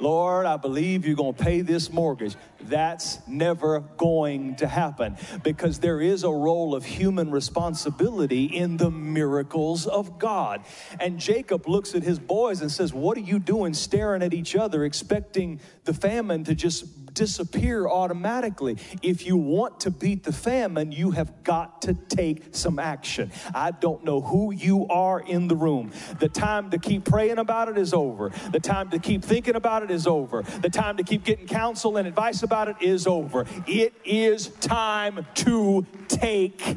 Lord, 0.00 0.47
I 0.47 0.57
believe 0.57 1.05
you're 1.05 1.17
going 1.17 1.35
to 1.35 1.43
pay 1.43 1.61
this 1.61 1.93
mortgage. 1.93 2.37
That's 2.61 3.19
never 3.26 3.81
going 3.81 4.57
to 4.57 4.69
happen 4.69 5.17
because 5.43 5.78
there 5.81 6.00
is 6.00 6.25
a 6.25 6.31
role 6.31 6.75
of 6.75 6.85
human 6.85 7.31
responsibility 7.31 8.45
in 8.45 8.76
the 8.76 8.90
miracles 8.90 9.87
of 9.87 10.19
God. 10.19 10.64
And 11.00 11.19
Jacob 11.19 11.69
looks 11.69 11.95
at 11.95 12.02
his 12.02 12.19
boys 12.19 12.61
and 12.61 12.71
says, 12.71 12.93
What 12.93 13.17
are 13.17 13.23
you 13.23 13.38
doing 13.38 13.75
staring 13.75 14.23
at 14.23 14.35
each 14.35 14.55
other, 14.55 14.85
expecting 14.85 15.61
the 15.85 15.95
famine 15.95 16.45
to 16.45 16.55
just 16.55 17.08
disappear 17.15 17.87
automatically. 17.88 18.77
If 19.03 19.27
you 19.27 19.37
want 19.37 19.81
to 19.81 19.91
beat 19.91 20.25
the 20.25 20.33
famine, 20.33 20.93
you 20.93 21.12
have 21.12 21.45
got 21.45 21.83
to 21.83 21.95
take 21.95 22.55
some 22.55 22.79
action. 22.79 23.33
I 23.55 23.71
don't 23.71 24.05
know 24.05 24.21
who 24.21 24.53
you 24.53 24.87
are 24.88 25.21
in 25.21 25.49
the 25.49 25.57
room. 25.57 25.93
The 26.19 26.29
time 26.29 26.71
to 26.71 26.79
keep 26.79 27.05
praying 27.05 27.38
about 27.38 27.69
it 27.69 27.79
is 27.79 27.95
over. 27.95 28.31
The 28.50 28.61
time 28.61 28.91
to 28.91 28.99
keep 28.99 29.25
thinking 29.25 29.57
about 29.57 29.83
it 29.83 29.91
is 29.91 30.07
over. 30.07 30.43
The 30.43 30.71
time 30.71 30.97
to 30.99 31.03
keep 31.03 31.25
getting 31.25 31.47
counsel 31.47 31.97
and 31.97 32.07
advice 32.07 32.43
about 32.43 32.69
it 32.69 32.77
is 32.81 33.07
over. 33.07 33.47
It 33.67 33.95
is 34.05 34.49
time 34.61 35.27
to 35.37 35.87
take 36.09 36.77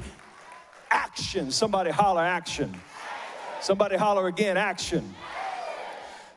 action. 0.90 1.52
Somebody 1.52 1.92
holler 1.92 2.24
action. 2.24 2.80
Somebody 3.62 3.96
holler 3.96 4.28
again 4.28 4.58
action. 4.58 5.14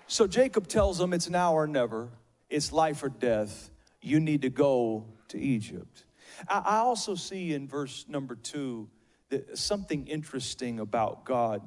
So 0.07 0.27
Jacob 0.27 0.69
tells 0.69 0.99
them 0.99 1.13
it's 1.13 1.31
now 1.31 1.55
or 1.55 1.67
never, 1.67 2.09
it's 2.51 2.71
life 2.71 3.03
or 3.03 3.09
death 3.09 3.71
you 4.05 4.21
need 4.21 4.43
to 4.43 4.51
go 4.51 5.07
to 5.29 5.39
Egypt. 5.41 6.05
I 6.49 6.79
also 6.79 7.15
see 7.15 7.55
in 7.55 7.69
verse 7.69 8.05
number 8.09 8.35
two 8.35 8.89
that 9.31 9.59
something 9.59 10.07
interesting 10.07 10.81
about 10.81 11.25
God. 11.25 11.63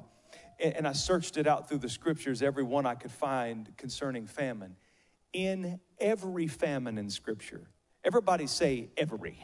And 0.60 0.86
I 0.86 0.92
searched 0.92 1.36
it 1.36 1.46
out 1.46 1.68
through 1.68 1.78
the 1.78 1.88
scriptures, 1.88 2.42
every 2.42 2.62
one 2.62 2.86
I 2.86 2.94
could 2.94 3.12
find 3.12 3.76
concerning 3.76 4.26
famine. 4.26 4.76
In 5.32 5.80
every 6.00 6.46
famine 6.48 6.98
in 6.98 7.10
scripture, 7.10 7.68
everybody 8.04 8.46
say 8.46 8.90
every. 8.96 9.38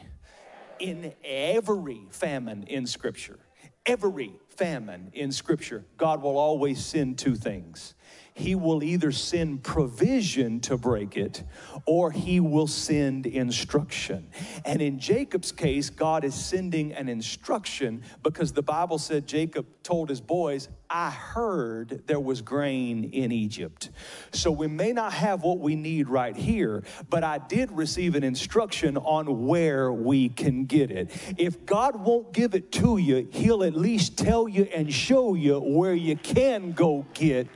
In 0.79 1.13
every 1.23 2.07
famine 2.09 2.63
in 2.67 2.85
scripture, 2.85 3.39
every 3.85 4.33
famine 4.49 5.11
in 5.13 5.31
scripture, 5.31 5.85
God 5.95 6.21
will 6.21 6.37
always 6.37 6.83
send 6.83 7.17
two 7.17 7.35
things 7.35 7.93
he 8.35 8.53
will 8.53 8.83
either 8.83 9.13
send 9.13 9.63
provision 9.63 10.59
to 10.59 10.77
break 10.77 11.15
it 11.15 11.41
or 11.85 12.11
he 12.11 12.41
will 12.41 12.67
send 12.67 13.25
instruction. 13.25 14.29
And 14.65 14.81
in 14.81 14.99
Jacob's 14.99 15.53
case, 15.53 15.89
God 15.89 16.25
is 16.25 16.35
sending 16.35 16.91
an 16.91 17.07
instruction 17.07 18.03
because 18.23 18.51
the 18.51 18.61
Bible 18.61 18.97
said 18.97 19.25
Jacob 19.25 19.65
told 19.83 20.09
his 20.09 20.19
boys, 20.19 20.67
I 20.89 21.11
heard 21.11 22.03
there 22.07 22.19
was 22.19 22.41
grain 22.41 23.05
in 23.05 23.31
Egypt. 23.31 23.89
So 24.33 24.51
we 24.51 24.67
may 24.67 24.91
not 24.91 25.13
have 25.13 25.43
what 25.43 25.59
we 25.59 25.77
need 25.77 26.09
right 26.09 26.35
here, 26.35 26.83
but 27.09 27.23
I 27.23 27.37
did 27.37 27.71
receive 27.71 28.15
an 28.15 28.23
instruction 28.25 28.97
on 28.97 29.47
where 29.47 29.93
we 29.93 30.27
can 30.27 30.65
get 30.65 30.91
it. 30.91 31.09
If 31.37 31.65
God 31.65 31.95
won't 31.95 32.33
give 32.33 32.53
it 32.53 32.73
to 32.73 32.97
you, 32.97 33.29
He'll 33.31 33.63
at 33.63 33.75
least 33.75 34.17
tell 34.17 34.49
you 34.49 34.63
and 34.75 34.93
show 34.93 35.35
you 35.35 35.59
where 35.59 35.95
you 35.95 36.17
can 36.17 36.73
go 36.73 37.05
get 37.13 37.47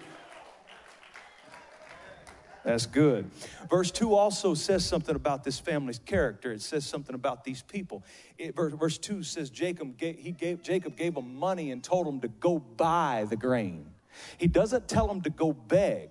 that's 2.64 2.86
good. 2.86 3.30
Verse 3.70 3.90
2 3.92 4.14
also 4.14 4.54
says 4.54 4.86
something 4.86 5.16
about 5.16 5.44
this 5.44 5.60
family's 5.60 6.00
character. 6.00 6.52
It 6.52 6.62
says 6.62 6.86
something 6.86 7.16
about 7.16 7.44
these 7.44 7.62
people. 7.62 8.04
It, 8.38 8.56
verse, 8.56 8.74
verse 8.74 8.98
2 8.98 9.24
says 9.24 9.50
Jacob 9.50 9.98
gave, 9.98 10.18
he 10.20 10.32
gave, 10.32 10.62
Jacob 10.62 10.98
gave 10.98 11.16
them 11.16 11.36
money 11.36 11.72
and 11.72 11.84
told 11.84 12.08
him 12.08 12.20
to 12.22 12.28
go 12.28 12.60
buy 12.60 13.26
the 13.30 13.38
grain. 13.38 13.92
He 14.38 14.48
doesn't 14.48 14.88
tell 14.88 15.10
him 15.10 15.22
to 15.22 15.30
go 15.30 15.54
beg. 15.54 16.10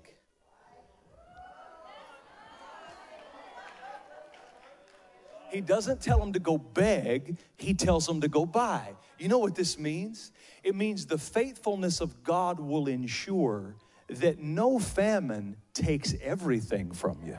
He 5.51 5.61
doesn't 5.61 6.01
tell 6.03 6.23
him 6.23 6.35
to 6.35 6.39
go 6.39 6.59
beg, 6.59 7.37
he 7.57 7.73
tells 7.73 8.07
him 8.09 8.21
to 8.21 8.29
go 8.29 8.45
buy. 8.45 8.93
You 9.19 9.29
know 9.29 9.39
what 9.39 9.55
this 9.55 9.79
means? 9.79 10.31
It 10.63 10.75
means 10.75 11.07
the 11.07 11.19
faithfulness 11.19 12.01
of 12.01 12.23
God 12.23 12.61
will 12.61 12.87
ensure 12.87 13.75
that 14.09 14.39
no 14.39 14.79
famine 14.79 15.57
takes 15.75 16.15
everything 16.23 16.93
from 16.93 17.19
you. 17.25 17.39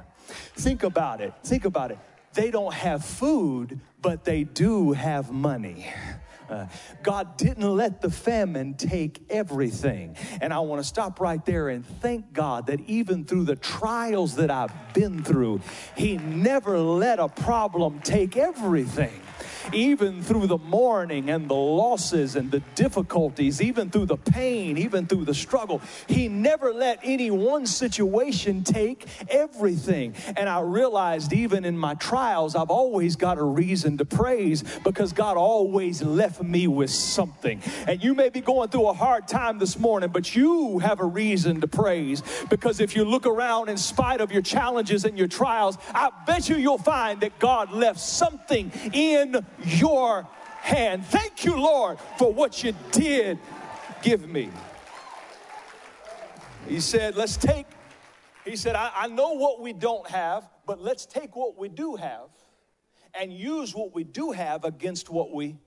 Think 0.56 0.84
about 0.84 1.22
it. 1.22 1.34
Think 1.44 1.66
about 1.66 1.92
it. 1.92 2.00
They 2.34 2.52
don't 2.52 2.74
have 2.74 3.04
food, 3.04 3.80
but 4.02 4.24
they 4.24 4.44
do 4.44 4.94
have 4.94 5.32
money. 5.32 5.92
Uh, 6.50 6.68
God 7.04 7.38
didn't 7.38 7.76
let 7.76 8.02
the 8.02 8.10
famine 8.10 8.74
take 8.74 9.22
everything. 9.30 10.16
And 10.42 10.52
I 10.52 10.60
want 10.60 10.82
to 10.82 10.88
stop 10.88 11.20
right 11.20 11.44
there 11.46 11.70
and 11.70 11.86
thank 11.86 12.34
God 12.34 12.68
that 12.68 12.80
even 12.82 13.24
through 13.26 13.44
the 13.44 13.56
trials 13.56 14.36
that 14.36 14.50
I've 14.50 14.74
been 14.94 15.24
through, 15.24 15.62
He 15.96 16.18
never 16.18 16.80
let 16.80 17.20
a 17.20 17.28
problem 17.28 18.00
take 18.02 18.36
everything 18.36 19.22
even 19.74 20.22
through 20.22 20.48
the 20.48 20.58
mourning 20.58 21.30
and 21.30 21.50
the 21.50 21.56
losses 21.56 22.36
and 22.36 22.52
the 22.52 22.60
difficulties, 22.76 23.62
even 23.62 23.90
through 23.90 24.06
the 24.06 24.18
pain, 24.18 24.78
even 24.78 25.06
through 25.06 25.26
the 25.26 25.34
struggle. 25.34 25.82
He 26.08 26.28
never 26.28 26.74
let 26.74 27.00
any 27.04 27.32
one 27.32 27.66
situation 27.66 28.64
take 28.64 29.06
everything. 29.30 30.16
And 30.38 30.50
I 30.50 30.62
realized 30.62 31.34
even 31.34 31.66
in 31.66 31.78
my 31.78 31.96
trials, 31.96 32.56
I've 32.56 32.70
always 32.70 33.16
got 33.16 33.38
a 33.38 33.44
reason 33.44 33.98
to 33.98 34.06
praise 34.06 34.64
because 34.84 35.14
God 35.14 35.38
always 35.38 36.02
left 36.02 36.42
me 36.42 36.68
with 36.68 36.90
something. 36.90 37.62
And 37.88 38.04
you 38.04 38.14
may 38.14 38.30
be 38.30 38.42
going 38.42 38.70
through 38.70 38.88
a 38.88 38.94
hard 38.94 39.28
time 39.28 39.60
this 39.60 39.78
morning, 39.78 40.10
but 40.10 40.36
you 40.36 40.80
have 40.80 41.00
a 41.00 41.06
reason 41.06 41.62
to 41.62 41.68
praise 41.68 42.24
because 42.50 42.80
if 42.80 42.96
you 42.96 43.06
look 43.06 43.26
around 43.26 43.70
in 43.70 43.78
spite 43.78 44.22
of 44.22 44.32
your 44.32 44.42
challenges 44.42 45.06
and 45.06 45.18
your 45.18 45.28
trials, 45.28 45.78
I 45.94 46.10
bet 46.26 46.50
you 46.50 46.56
you'll 46.56 46.78
find 46.78 47.22
that 47.22 47.40
God 47.40 47.72
left 47.72 48.00
something 48.00 48.72
in 48.94 49.46
your 49.64 50.28
hand. 50.62 51.06
Thank 51.06 51.46
you, 51.46 51.60
Lord, 51.60 52.00
for 52.18 52.32
what 52.32 52.64
you 52.64 52.74
did 52.92 53.40
give 54.02 54.28
me. 54.28 54.50
He 56.68 56.80
said, 56.80 57.16
Let's 57.16 57.38
take, 57.38 57.66
he 58.46 58.56
said, 58.56 58.76
I, 58.76 58.92
I 58.96 59.08
know 59.08 59.34
what 59.34 59.62
we 59.62 59.74
don't 59.74 60.08
have, 60.10 60.50
but 60.66 60.80
let's 60.80 61.06
take 61.06 61.36
what 61.36 61.58
we 61.58 61.70
do 61.70 61.96
have 61.96 62.30
and 63.14 63.34
use 63.34 63.74
what 63.74 63.94
we 63.94 64.04
do 64.04 64.32
have 64.32 64.66
against 64.66 65.10
what 65.10 65.34
we 65.34 65.58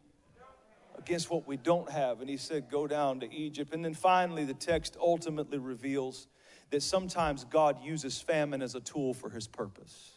against 0.98 1.30
what 1.30 1.46
we 1.48 1.56
don't 1.56 1.90
have 1.90 2.20
and 2.20 2.30
he 2.30 2.36
said 2.36 2.70
go 2.70 2.86
down 2.86 3.18
to 3.18 3.34
Egypt 3.34 3.74
and 3.74 3.84
then 3.84 3.94
finally 3.94 4.44
the 4.44 4.54
text 4.54 4.96
ultimately 5.00 5.58
reveals 5.58 6.28
that 6.70 6.82
sometimes 6.82 7.44
God 7.44 7.82
uses 7.82 8.20
famine 8.20 8.62
as 8.62 8.74
a 8.74 8.80
tool 8.80 9.12
for 9.12 9.28
his 9.30 9.48
purpose 9.48 10.11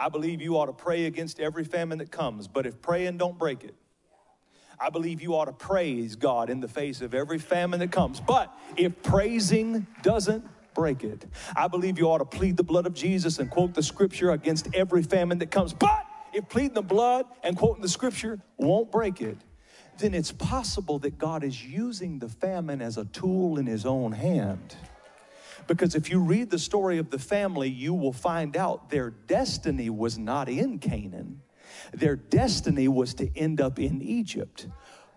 I 0.00 0.08
believe 0.08 0.40
you 0.40 0.56
ought 0.56 0.66
to 0.66 0.72
pray 0.72 1.04
against 1.04 1.40
every 1.40 1.62
famine 1.62 1.98
that 1.98 2.10
comes, 2.10 2.48
but 2.48 2.64
if 2.64 2.80
praying 2.80 3.18
don't 3.18 3.38
break 3.38 3.64
it, 3.64 3.74
I 4.80 4.88
believe 4.88 5.20
you 5.20 5.34
ought 5.34 5.44
to 5.44 5.52
praise 5.52 6.16
God 6.16 6.48
in 6.48 6.60
the 6.60 6.68
face 6.68 7.02
of 7.02 7.12
every 7.12 7.38
famine 7.38 7.80
that 7.80 7.92
comes. 7.92 8.18
But 8.18 8.50
if 8.78 9.02
praising 9.02 9.86
doesn't 10.00 10.42
break 10.72 11.04
it, 11.04 11.26
I 11.54 11.68
believe 11.68 11.98
you 11.98 12.06
ought 12.06 12.18
to 12.18 12.24
plead 12.24 12.56
the 12.56 12.62
blood 12.62 12.86
of 12.86 12.94
Jesus 12.94 13.38
and 13.40 13.50
quote 13.50 13.74
the 13.74 13.82
scripture 13.82 14.30
against 14.30 14.74
every 14.74 15.02
famine 15.02 15.36
that 15.40 15.50
comes. 15.50 15.74
But 15.74 16.06
if 16.32 16.48
pleading 16.48 16.72
the 16.72 16.82
blood 16.82 17.26
and 17.42 17.54
quoting 17.54 17.82
the 17.82 17.88
scripture 17.88 18.38
won't 18.56 18.90
break 18.90 19.20
it, 19.20 19.36
then 19.98 20.14
it's 20.14 20.32
possible 20.32 20.98
that 21.00 21.18
God 21.18 21.44
is 21.44 21.62
using 21.62 22.20
the 22.20 22.28
famine 22.30 22.80
as 22.80 22.96
a 22.96 23.04
tool 23.04 23.58
in 23.58 23.66
his 23.66 23.84
own 23.84 24.12
hand. 24.12 24.76
Because 25.66 25.94
if 25.94 26.10
you 26.10 26.20
read 26.20 26.50
the 26.50 26.58
story 26.58 26.98
of 26.98 27.10
the 27.10 27.18
family, 27.18 27.68
you 27.68 27.94
will 27.94 28.12
find 28.12 28.56
out 28.56 28.90
their 28.90 29.10
destiny 29.10 29.90
was 29.90 30.18
not 30.18 30.48
in 30.48 30.78
Canaan. 30.78 31.42
Their 31.92 32.16
destiny 32.16 32.88
was 32.88 33.14
to 33.14 33.36
end 33.36 33.60
up 33.60 33.78
in 33.78 34.02
Egypt 34.02 34.66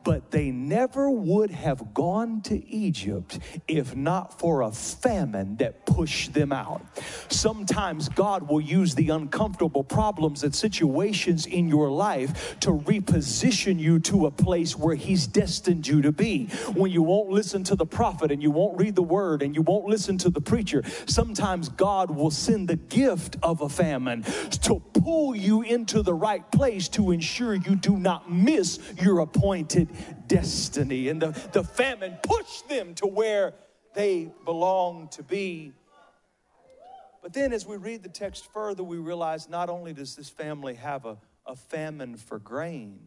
but 0.03 0.31
they 0.31 0.51
never 0.51 1.09
would 1.09 1.51
have 1.51 1.93
gone 1.93 2.41
to 2.41 2.65
Egypt 2.67 3.39
if 3.67 3.95
not 3.95 4.39
for 4.39 4.61
a 4.61 4.71
famine 4.71 5.57
that 5.57 5.85
pushed 5.85 6.33
them 6.33 6.51
out. 6.51 6.85
Sometimes 7.29 8.09
God 8.09 8.49
will 8.49 8.61
use 8.61 8.95
the 8.95 9.09
uncomfortable 9.09 9.83
problems 9.83 10.43
and 10.43 10.53
situations 10.53 11.45
in 11.45 11.67
your 11.67 11.89
life 11.89 12.59
to 12.59 12.71
reposition 12.71 13.79
you 13.79 13.99
to 13.99 14.25
a 14.25 14.31
place 14.31 14.77
where 14.77 14.95
He's 14.95 15.27
destined 15.27 15.87
you 15.87 16.01
to 16.01 16.11
be. 16.11 16.47
When 16.73 16.91
you 16.91 17.03
won't 17.03 17.29
listen 17.29 17.63
to 17.65 17.75
the 17.75 17.85
prophet 17.85 18.31
and 18.31 18.41
you 18.41 18.51
won't 18.51 18.79
read 18.79 18.95
the 18.95 19.03
word 19.03 19.41
and 19.41 19.55
you 19.55 19.61
won't 19.61 19.85
listen 19.85 20.17
to 20.19 20.29
the 20.29 20.41
preacher, 20.41 20.83
sometimes 21.05 21.69
God 21.69 22.11
will 22.11 22.31
send 22.31 22.67
the 22.67 22.75
gift 22.75 23.37
of 23.41 23.61
a 23.61 23.69
famine 23.69 24.23
to 24.23 24.81
pull 24.93 25.35
you 25.35 25.61
into 25.61 26.01
the 26.01 26.13
right 26.13 26.49
place 26.51 26.87
to 26.89 27.11
ensure 27.11 27.55
you 27.55 27.75
do 27.75 27.97
not 27.97 28.31
miss 28.31 28.79
your 29.01 29.19
appointed 29.19 29.89
destiny. 30.27 31.09
And 31.09 31.21
the, 31.21 31.49
the 31.51 31.63
famine 31.63 32.17
pushed 32.23 32.69
them 32.69 32.95
to 32.95 33.07
where 33.07 33.53
they 33.93 34.31
belong 34.45 35.07
to 35.09 35.23
be. 35.23 35.73
But 37.21 37.33
then, 37.33 37.53
as 37.53 37.65
we 37.65 37.77
read 37.77 38.03
the 38.03 38.09
text 38.09 38.51
further, 38.51 38.83
we 38.83 38.97
realize 38.97 39.47
not 39.47 39.69
only 39.69 39.93
does 39.93 40.15
this 40.15 40.27
family 40.27 40.75
have 40.75 41.05
a, 41.05 41.17
a 41.45 41.55
famine 41.55 42.17
for 42.17 42.37
grain, 42.37 42.99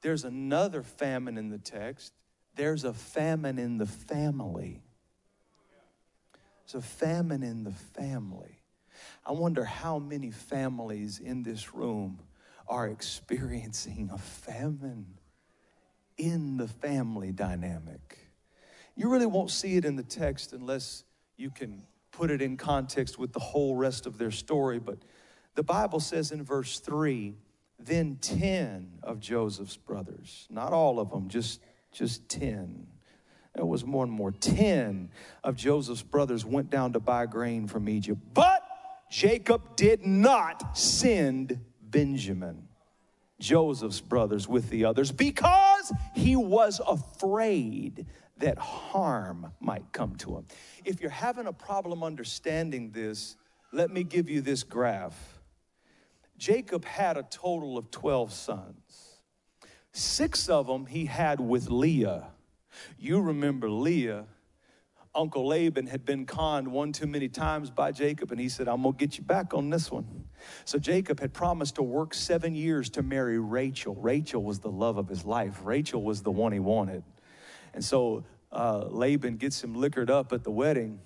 there's 0.00 0.24
another 0.24 0.82
famine 0.82 1.36
in 1.36 1.50
the 1.50 1.58
text. 1.58 2.12
There's 2.54 2.84
a 2.84 2.92
famine 2.92 3.58
in 3.58 3.78
the 3.78 3.86
family. 3.86 4.82
There's 6.64 6.84
a 6.84 6.86
famine 6.86 7.42
in 7.42 7.64
the 7.64 7.72
family. 7.72 8.62
I 9.26 9.32
wonder 9.32 9.64
how 9.64 9.98
many 9.98 10.30
families 10.30 11.18
in 11.18 11.42
this 11.42 11.74
room 11.74 12.18
are 12.68 12.88
experiencing 12.88 14.10
a 14.12 14.18
famine 14.18 15.18
in 16.16 16.56
the 16.56 16.68
family 16.68 17.32
dynamic. 17.32 18.18
You 18.94 19.10
really 19.10 19.26
won't 19.26 19.50
see 19.50 19.76
it 19.76 19.84
in 19.84 19.96
the 19.96 20.02
text 20.02 20.52
unless 20.52 21.04
you 21.36 21.50
can 21.50 21.82
put 22.10 22.30
it 22.30 22.42
in 22.42 22.56
context 22.56 23.18
with 23.18 23.32
the 23.32 23.40
whole 23.40 23.74
rest 23.74 24.06
of 24.06 24.18
their 24.18 24.30
story. 24.30 24.78
But 24.78 24.98
the 25.54 25.62
Bible 25.62 26.00
says 26.00 26.30
in 26.30 26.44
verse 26.44 26.78
3 26.80 27.34
then 27.84 28.16
10 28.20 29.00
of 29.02 29.18
Joseph's 29.18 29.76
brothers, 29.76 30.46
not 30.48 30.72
all 30.72 31.00
of 31.00 31.10
them, 31.10 31.28
just, 31.28 31.60
just 31.90 32.28
10. 32.28 32.86
It 33.56 33.66
was 33.66 33.84
more 33.84 34.04
and 34.04 34.12
more. 34.12 34.30
10 34.30 35.10
of 35.44 35.56
Joseph's 35.56 36.02
brothers 36.02 36.44
went 36.44 36.70
down 36.70 36.92
to 36.94 37.00
buy 37.00 37.26
grain 37.26 37.66
from 37.66 37.88
Egypt. 37.88 38.20
But 38.32 38.62
Jacob 39.10 39.76
did 39.76 40.06
not 40.06 40.76
send 40.78 41.60
Benjamin. 41.82 42.68
Joseph's 43.42 44.00
brothers 44.00 44.46
with 44.46 44.70
the 44.70 44.84
others 44.84 45.10
because 45.10 45.92
he 46.14 46.36
was 46.36 46.80
afraid 46.86 48.06
that 48.38 48.56
harm 48.56 49.52
might 49.60 49.92
come 49.92 50.14
to 50.16 50.36
him. 50.36 50.46
If 50.84 51.00
you're 51.00 51.10
having 51.10 51.46
a 51.46 51.52
problem 51.52 52.04
understanding 52.04 52.92
this, 52.92 53.36
let 53.72 53.90
me 53.90 54.04
give 54.04 54.30
you 54.30 54.40
this 54.40 54.62
graph. 54.62 55.40
Jacob 56.38 56.84
had 56.84 57.16
a 57.16 57.24
total 57.24 57.76
of 57.76 57.90
12 57.90 58.32
sons. 58.32 59.20
Six 59.92 60.48
of 60.48 60.68
them 60.68 60.86
he 60.86 61.06
had 61.06 61.40
with 61.40 61.68
Leah. 61.68 62.28
You 62.96 63.20
remember 63.20 63.68
Leah 63.68 64.26
Uncle 65.14 65.46
Laban 65.46 65.86
had 65.86 66.04
been 66.04 66.24
conned 66.24 66.68
one 66.68 66.92
too 66.92 67.06
many 67.06 67.28
times 67.28 67.70
by 67.70 67.92
Jacob, 67.92 68.30
and 68.30 68.40
he 68.40 68.48
said, 68.48 68.66
I'm 68.66 68.82
gonna 68.82 68.96
get 68.96 69.18
you 69.18 69.24
back 69.24 69.52
on 69.52 69.68
this 69.68 69.90
one. 69.90 70.24
So 70.64 70.78
Jacob 70.78 71.20
had 71.20 71.34
promised 71.34 71.74
to 71.74 71.82
work 71.82 72.14
seven 72.14 72.54
years 72.54 72.88
to 72.90 73.02
marry 73.02 73.38
Rachel. 73.38 73.94
Rachel 73.94 74.42
was 74.42 74.60
the 74.60 74.70
love 74.70 74.96
of 74.96 75.08
his 75.08 75.24
life, 75.24 75.60
Rachel 75.64 76.02
was 76.02 76.22
the 76.22 76.30
one 76.30 76.52
he 76.52 76.60
wanted. 76.60 77.04
And 77.74 77.84
so 77.84 78.24
uh, 78.50 78.86
Laban 78.88 79.36
gets 79.36 79.62
him 79.62 79.74
liquored 79.74 80.10
up 80.10 80.32
at 80.32 80.44
the 80.44 80.50
wedding 80.50 81.00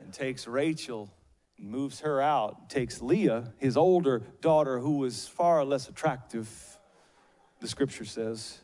and 0.00 0.12
takes 0.12 0.46
Rachel 0.46 1.08
moves 1.56 2.00
her 2.00 2.20
out, 2.20 2.68
takes 2.68 3.00
Leah, 3.00 3.52
his 3.58 3.76
older 3.76 4.22
daughter, 4.40 4.80
who 4.80 4.98
was 4.98 5.28
far 5.28 5.64
less 5.64 5.88
attractive, 5.88 6.50
the 7.60 7.68
scripture 7.68 8.04
says 8.04 8.58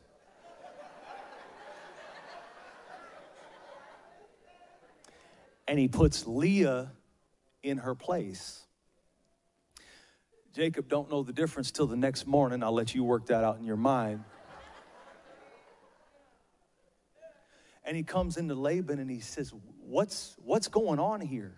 and 5.68 5.78
he 5.78 5.86
puts 5.86 6.26
Leah 6.26 6.90
in 7.62 7.78
her 7.78 7.94
place. 7.94 8.64
Jacob 10.54 10.88
don't 10.88 11.10
know 11.10 11.22
the 11.22 11.32
difference 11.32 11.70
till 11.70 11.86
the 11.86 11.96
next 11.96 12.26
morning. 12.26 12.62
I'll 12.62 12.72
let 12.72 12.94
you 12.94 13.04
work 13.04 13.26
that 13.26 13.44
out 13.44 13.58
in 13.58 13.64
your 13.64 13.76
mind. 13.76 14.24
And 17.84 17.96
he 17.96 18.02
comes 18.02 18.36
into 18.36 18.54
Laban 18.54 18.98
and 18.98 19.10
he 19.10 19.20
says, 19.20 19.52
What's, 19.80 20.36
what's 20.42 20.68
going 20.68 20.98
on 20.98 21.20
here? 21.20 21.54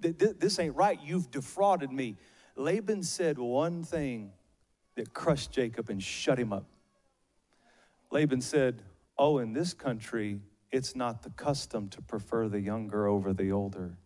This 0.00 0.58
ain't 0.58 0.74
right. 0.74 0.98
You've 1.02 1.30
defrauded 1.30 1.92
me. 1.92 2.16
Laban 2.56 3.02
said 3.02 3.38
one 3.38 3.84
thing 3.84 4.32
that 4.96 5.14
crushed 5.14 5.52
Jacob 5.52 5.88
and 5.88 6.02
shut 6.02 6.38
him 6.38 6.52
up. 6.52 6.66
Laban 8.10 8.40
said, 8.40 8.82
Oh, 9.16 9.38
in 9.38 9.52
this 9.52 9.74
country, 9.74 10.40
it's 10.72 10.96
not 10.96 11.22
the 11.22 11.30
custom 11.30 11.88
to 11.90 12.00
prefer 12.00 12.48
the 12.48 12.58
younger 12.58 13.06
over 13.06 13.34
the 13.34 13.52
older. 13.52 13.98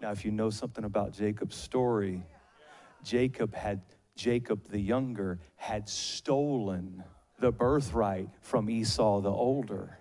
Now, 0.00 0.12
if 0.12 0.24
you 0.24 0.30
know 0.30 0.50
something 0.50 0.84
about 0.84 1.14
Jacob's 1.14 1.56
story, 1.56 2.22
Jacob 3.02 3.54
had 3.54 3.80
Jacob 4.16 4.68
the 4.68 4.78
younger 4.78 5.40
had 5.56 5.88
stolen 5.88 7.02
the 7.40 7.50
birthright 7.50 8.28
from 8.42 8.70
Esau 8.70 9.22
the 9.22 9.30
older. 9.30 9.98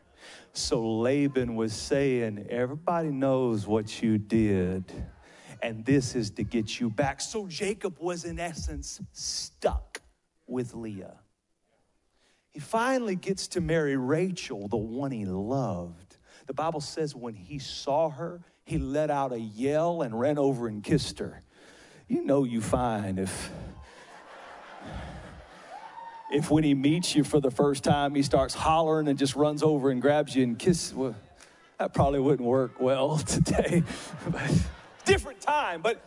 So 0.52 1.00
Laban 1.00 1.56
was 1.56 1.74
saying, 1.74 2.48
Everybody 2.50 3.10
knows 3.10 3.66
what 3.66 4.04
you 4.04 4.18
did, 4.18 4.84
and 5.62 5.86
this 5.86 6.16
is 6.16 6.30
to 6.32 6.44
get 6.44 6.80
you 6.80 6.90
back. 6.90 7.22
So 7.22 7.48
Jacob 7.48 7.98
was, 8.00 8.26
in 8.26 8.40
essence, 8.40 9.02
stuck 9.14 10.02
with 10.46 10.74
Leah. 10.74 11.23
He 12.54 12.60
finally 12.60 13.16
gets 13.16 13.48
to 13.50 13.62
marry 13.62 13.98
Rachel, 13.98 14.68
the 14.68 14.78
one 14.78 15.10
he 15.10 15.26
loved. 15.26 16.18
The 16.46 16.54
Bible 16.54 16.82
says 16.82 17.16
when 17.16 17.34
he 17.34 17.58
saw 17.58 18.10
her, 18.10 18.42
he 18.64 18.78
let 18.78 19.10
out 19.10 19.32
a 19.32 19.40
yell 19.40 20.04
and 20.04 20.18
ran 20.18 20.38
over 20.38 20.68
and 20.68 20.84
kissed 20.84 21.18
her. 21.18 21.42
You 22.08 22.24
know 22.24 22.44
you 22.44 22.62
find 22.62 23.18
if 23.18 23.52
if 26.32 26.50
when 26.50 26.64
he 26.64 26.74
meets 26.74 27.16
you 27.16 27.24
for 27.24 27.40
the 27.40 27.52
first 27.52 27.84
time 27.84 28.16
he 28.16 28.24
starts 28.24 28.54
hollering 28.54 29.08
and 29.08 29.18
just 29.18 29.36
runs 29.36 29.64
over 29.64 29.90
and 29.90 30.02
grabs 30.02 30.36
you 30.36 30.44
and 30.44 30.58
kisses 30.58 30.94
well, 30.94 31.16
that 31.80 31.94
probably 31.94 32.20
wouldn't 32.20 32.48
work 32.48 32.80
well 32.80 33.18
today. 33.26 33.84
different 35.06 35.42
time, 35.42 35.82
but 35.82 36.04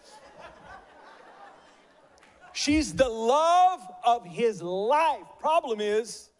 she's 2.52 2.94
the 2.94 3.08
love 3.08 3.80
of 4.04 4.24
his 4.24 4.62
life. 4.62 5.24
Problem 5.40 5.80
is 5.80 6.30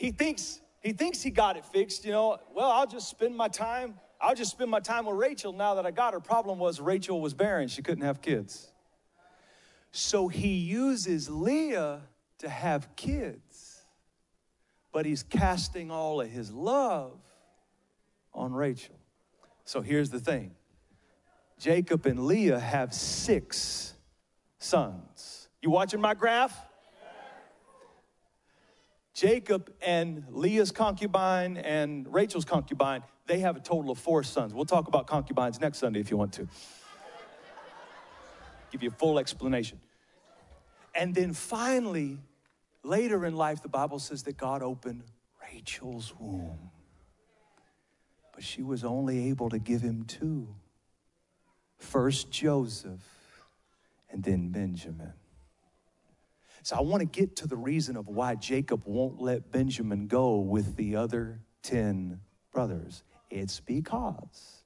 he 0.00 0.12
thinks 0.12 0.62
he 0.82 0.92
thinks 0.92 1.20
he 1.20 1.28
got 1.28 1.58
it 1.58 1.64
fixed, 1.66 2.06
you 2.06 2.10
know. 2.10 2.38
Well, 2.54 2.70
I'll 2.70 2.86
just 2.86 3.10
spend 3.10 3.36
my 3.36 3.48
time. 3.48 4.00
I'll 4.18 4.34
just 4.34 4.50
spend 4.50 4.70
my 4.70 4.80
time 4.80 5.04
with 5.04 5.16
Rachel 5.16 5.52
now 5.52 5.74
that 5.74 5.84
I 5.84 5.90
got 5.90 6.14
her. 6.14 6.20
Problem 6.20 6.58
was 6.58 6.80
Rachel 6.80 7.20
was 7.20 7.34
barren. 7.34 7.68
She 7.68 7.82
couldn't 7.82 8.04
have 8.04 8.22
kids. 8.22 8.72
So 9.92 10.28
he 10.28 10.54
uses 10.54 11.28
Leah 11.28 12.00
to 12.38 12.48
have 12.48 12.96
kids. 12.96 13.82
But 14.90 15.04
he's 15.04 15.22
casting 15.22 15.90
all 15.90 16.22
of 16.22 16.30
his 16.30 16.50
love 16.50 17.20
on 18.32 18.54
Rachel. 18.54 18.96
So 19.66 19.82
here's 19.82 20.08
the 20.08 20.18
thing. 20.18 20.52
Jacob 21.58 22.06
and 22.06 22.26
Leah 22.26 22.58
have 22.58 22.94
six 22.94 23.92
sons. 24.58 25.48
You 25.60 25.68
watching 25.70 26.00
my 26.00 26.14
graph? 26.14 26.58
Jacob 29.20 29.70
and 29.82 30.24
Leah's 30.30 30.72
concubine 30.72 31.58
and 31.58 32.10
Rachel's 32.10 32.46
concubine, 32.46 33.02
they 33.26 33.40
have 33.40 33.54
a 33.54 33.60
total 33.60 33.90
of 33.90 33.98
four 33.98 34.22
sons. 34.22 34.54
We'll 34.54 34.64
talk 34.64 34.88
about 34.88 35.06
concubines 35.06 35.60
next 35.60 35.76
Sunday 35.76 36.00
if 36.00 36.10
you 36.10 36.16
want 36.16 36.32
to. 36.34 36.48
Give 38.72 38.82
you 38.82 38.88
a 38.88 38.92
full 38.92 39.18
explanation. 39.18 39.78
And 40.94 41.14
then 41.14 41.34
finally, 41.34 42.16
later 42.82 43.26
in 43.26 43.36
life, 43.36 43.62
the 43.62 43.68
Bible 43.68 43.98
says 43.98 44.22
that 44.22 44.38
God 44.38 44.62
opened 44.62 45.02
Rachel's 45.52 46.14
womb. 46.18 46.70
But 48.34 48.42
she 48.42 48.62
was 48.62 48.84
only 48.84 49.28
able 49.28 49.50
to 49.50 49.58
give 49.58 49.82
him 49.82 50.04
two 50.04 50.48
First 51.76 52.30
Joseph, 52.30 53.02
and 54.10 54.22
then 54.22 54.48
Benjamin. 54.48 55.12
So 56.62 56.76
I 56.76 56.80
want 56.80 57.00
to 57.00 57.06
get 57.06 57.36
to 57.36 57.46
the 57.46 57.56
reason 57.56 57.96
of 57.96 58.08
why 58.08 58.34
Jacob 58.34 58.82
won't 58.84 59.20
let 59.20 59.50
Benjamin 59.50 60.06
go 60.06 60.38
with 60.38 60.76
the 60.76 60.96
other 60.96 61.40
10 61.62 62.20
brothers. 62.52 63.02
It's 63.30 63.60
because 63.60 64.64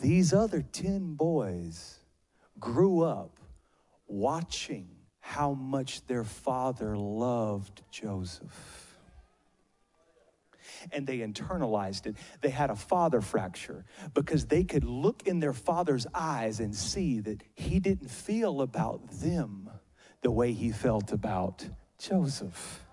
these 0.00 0.32
other 0.32 0.62
10 0.62 1.14
boys 1.14 1.98
grew 2.58 3.02
up 3.02 3.38
watching 4.06 4.88
how 5.20 5.52
much 5.52 6.06
their 6.06 6.24
father 6.24 6.96
loved 6.96 7.82
Joseph 7.90 8.96
and 10.92 11.06
they 11.06 11.18
internalized 11.18 12.06
it. 12.06 12.16
They 12.40 12.50
had 12.50 12.70
a 12.70 12.76
father 12.76 13.20
fracture 13.20 13.84
because 14.14 14.46
they 14.46 14.64
could 14.64 14.84
look 14.84 15.26
in 15.26 15.40
their 15.40 15.52
father's 15.52 16.06
eyes 16.14 16.60
and 16.60 16.74
see 16.74 17.20
that 17.20 17.42
he 17.54 17.80
didn't 17.80 18.10
feel 18.10 18.60
about 18.62 19.10
them 19.20 19.69
the 20.22 20.30
way 20.30 20.52
he 20.52 20.70
felt 20.70 21.12
about 21.12 21.66
Joseph. 21.98 22.84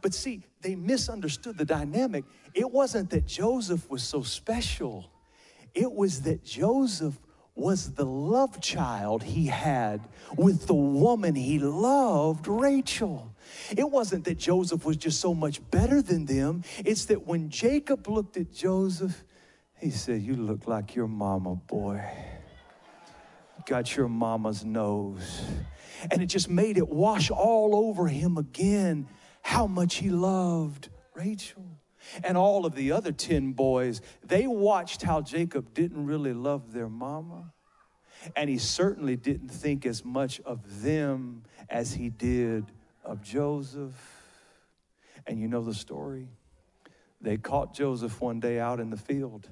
But 0.00 0.14
see, 0.14 0.42
they 0.60 0.74
misunderstood 0.74 1.58
the 1.58 1.64
dynamic. 1.64 2.24
It 2.54 2.70
wasn't 2.70 3.10
that 3.10 3.26
Joseph 3.26 3.88
was 3.90 4.02
so 4.02 4.22
special, 4.22 5.10
it 5.74 5.90
was 5.90 6.22
that 6.22 6.44
Joseph 6.44 7.18
was 7.54 7.92
the 7.92 8.04
love 8.04 8.60
child 8.62 9.22
he 9.22 9.46
had 9.46 10.00
with 10.36 10.66
the 10.66 10.74
woman 10.74 11.34
he 11.34 11.58
loved, 11.58 12.48
Rachel. 12.48 13.34
It 13.70 13.90
wasn't 13.90 14.24
that 14.24 14.38
Joseph 14.38 14.86
was 14.86 14.96
just 14.96 15.20
so 15.20 15.34
much 15.34 15.60
better 15.70 16.00
than 16.00 16.24
them, 16.24 16.64
it's 16.78 17.04
that 17.06 17.26
when 17.26 17.50
Jacob 17.50 18.08
looked 18.08 18.36
at 18.36 18.52
Joseph, 18.52 19.22
he 19.78 19.90
said, 19.90 20.22
You 20.22 20.34
look 20.34 20.66
like 20.66 20.94
your 20.94 21.08
mama, 21.08 21.56
boy. 21.56 22.02
Got 23.66 23.96
your 23.96 24.08
mama's 24.08 24.64
nose. 24.64 25.42
And 26.10 26.20
it 26.20 26.26
just 26.26 26.48
made 26.48 26.78
it 26.78 26.88
wash 26.88 27.30
all 27.30 27.74
over 27.76 28.08
him 28.08 28.36
again 28.36 29.08
how 29.42 29.66
much 29.66 29.96
he 29.96 30.10
loved 30.10 30.88
Rachel. 31.14 31.64
And 32.24 32.36
all 32.36 32.66
of 32.66 32.74
the 32.74 32.92
other 32.92 33.12
10 33.12 33.52
boys, 33.52 34.00
they 34.24 34.46
watched 34.46 35.02
how 35.02 35.20
Jacob 35.20 35.72
didn't 35.74 36.06
really 36.06 36.32
love 36.32 36.72
their 36.72 36.88
mama. 36.88 37.52
And 38.36 38.50
he 38.50 38.58
certainly 38.58 39.16
didn't 39.16 39.48
think 39.48 39.86
as 39.86 40.04
much 40.04 40.40
of 40.40 40.82
them 40.82 41.44
as 41.68 41.94
he 41.94 42.08
did 42.08 42.66
of 43.04 43.22
Joseph. 43.22 43.94
And 45.26 45.40
you 45.40 45.48
know 45.48 45.62
the 45.62 45.74
story. 45.74 46.28
They 47.20 47.36
caught 47.36 47.74
Joseph 47.74 48.20
one 48.20 48.40
day 48.40 48.58
out 48.58 48.80
in 48.80 48.90
the 48.90 48.96
field 48.96 49.48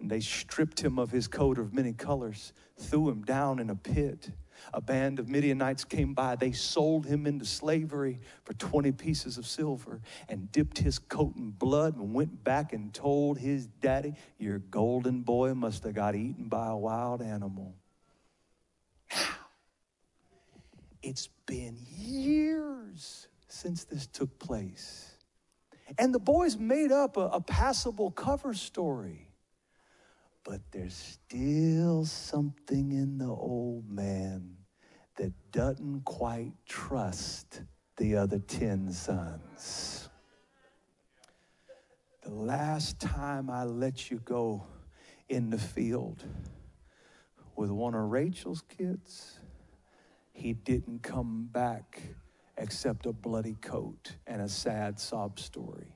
and 0.00 0.10
they 0.10 0.20
stripped 0.20 0.80
him 0.80 0.98
of 0.98 1.10
his 1.10 1.28
coat 1.28 1.58
of 1.58 1.74
many 1.74 1.92
colors, 1.92 2.52
threw 2.76 3.08
him 3.08 3.22
down 3.22 3.58
in 3.58 3.70
a 3.70 3.76
pit 3.76 4.30
a 4.72 4.80
band 4.80 5.18
of 5.18 5.28
Midianites 5.28 5.84
came 5.84 6.14
by. 6.14 6.36
They 6.36 6.52
sold 6.52 7.06
him 7.06 7.26
into 7.26 7.44
slavery 7.44 8.20
for 8.44 8.54
20 8.54 8.92
pieces 8.92 9.38
of 9.38 9.46
silver 9.46 10.00
and 10.28 10.50
dipped 10.52 10.78
his 10.78 10.98
coat 10.98 11.36
in 11.36 11.50
blood 11.50 11.96
and 11.96 12.14
went 12.14 12.44
back 12.44 12.72
and 12.72 12.92
told 12.92 13.38
his 13.38 13.66
daddy, 13.66 14.14
Your 14.38 14.58
golden 14.58 15.22
boy 15.22 15.54
must 15.54 15.84
have 15.84 15.94
got 15.94 16.14
eaten 16.14 16.48
by 16.48 16.68
a 16.68 16.76
wild 16.76 17.22
animal. 17.22 17.74
Now, 19.14 19.26
it's 21.02 21.28
been 21.46 21.78
years 21.96 23.28
since 23.48 23.84
this 23.84 24.06
took 24.06 24.38
place. 24.38 25.12
And 25.96 26.14
the 26.14 26.18
boys 26.18 26.58
made 26.58 26.92
up 26.92 27.16
a, 27.16 27.28
a 27.28 27.40
passable 27.40 28.10
cover 28.10 28.52
story 28.52 29.27
but 30.48 30.62
there's 30.70 31.18
still 31.28 32.06
something 32.06 32.92
in 32.92 33.18
the 33.18 33.28
old 33.28 33.86
man 33.90 34.56
that 35.16 35.30
doesn't 35.52 36.02
quite 36.06 36.54
trust 36.66 37.60
the 37.98 38.16
other 38.16 38.38
10 38.38 38.90
sons. 38.90 40.08
The 42.22 42.32
last 42.32 42.98
time 42.98 43.50
I 43.50 43.64
let 43.64 44.10
you 44.10 44.20
go 44.24 44.64
in 45.28 45.50
the 45.50 45.58
field 45.58 46.24
with 47.54 47.70
one 47.70 47.94
of 47.94 48.10
Rachel's 48.10 48.62
kids, 48.78 49.40
he 50.32 50.54
didn't 50.54 51.02
come 51.02 51.50
back 51.52 52.00
except 52.56 53.04
a 53.04 53.12
bloody 53.12 53.56
coat 53.60 54.14
and 54.26 54.40
a 54.40 54.48
sad 54.48 54.98
sob 54.98 55.38
story. 55.38 55.94